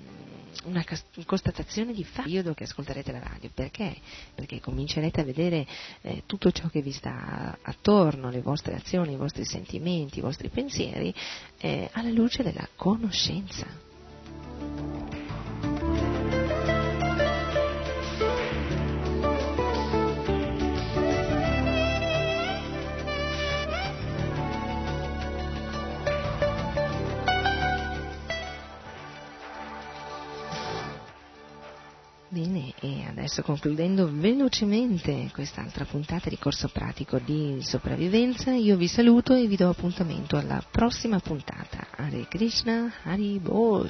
una 0.63 0.85
constatazione 1.25 1.91
di 1.91 2.05
periodo 2.05 2.53
che 2.53 2.63
ascolterete 2.63 3.11
la 3.11 3.19
radio, 3.19 3.49
perché? 3.53 3.93
Perché 4.33 4.61
comincerete 4.61 5.19
a 5.19 5.25
vedere 5.25 5.67
eh, 5.99 6.23
tutto 6.25 6.49
ciò 6.53 6.69
che 6.69 6.81
vi 6.81 6.93
sta 6.93 7.57
attorno, 7.61 8.29
le 8.29 8.41
vostre 8.41 8.75
azioni, 8.75 9.11
i 9.11 9.17
vostri 9.17 9.43
sentimenti, 9.43 10.19
i 10.19 10.21
vostri 10.21 10.47
pensieri, 10.47 11.13
eh, 11.57 11.89
alla 11.91 12.09
luce 12.09 12.41
della 12.41 12.69
conoscenza. 12.73 13.91
Adesso 33.33 33.41
concludendo 33.41 34.07
velocemente 34.11 35.31
quest'altra 35.33 35.85
puntata 35.85 36.29
di 36.29 36.37
corso 36.37 36.67
pratico 36.67 37.17
di 37.17 37.57
sopravvivenza, 37.61 38.51
io 38.51 38.77
vi 38.77 38.87
saluto 38.87 39.33
e 39.33 39.47
vi 39.47 39.55
do 39.55 39.69
appuntamento 39.69 40.37
alla 40.37 40.63
prossima 40.69 41.19
puntata. 41.19 41.87
Hare 41.95 42.27
Krishna, 42.27 42.93
Hari 43.03 43.39
Bol. 43.39 43.89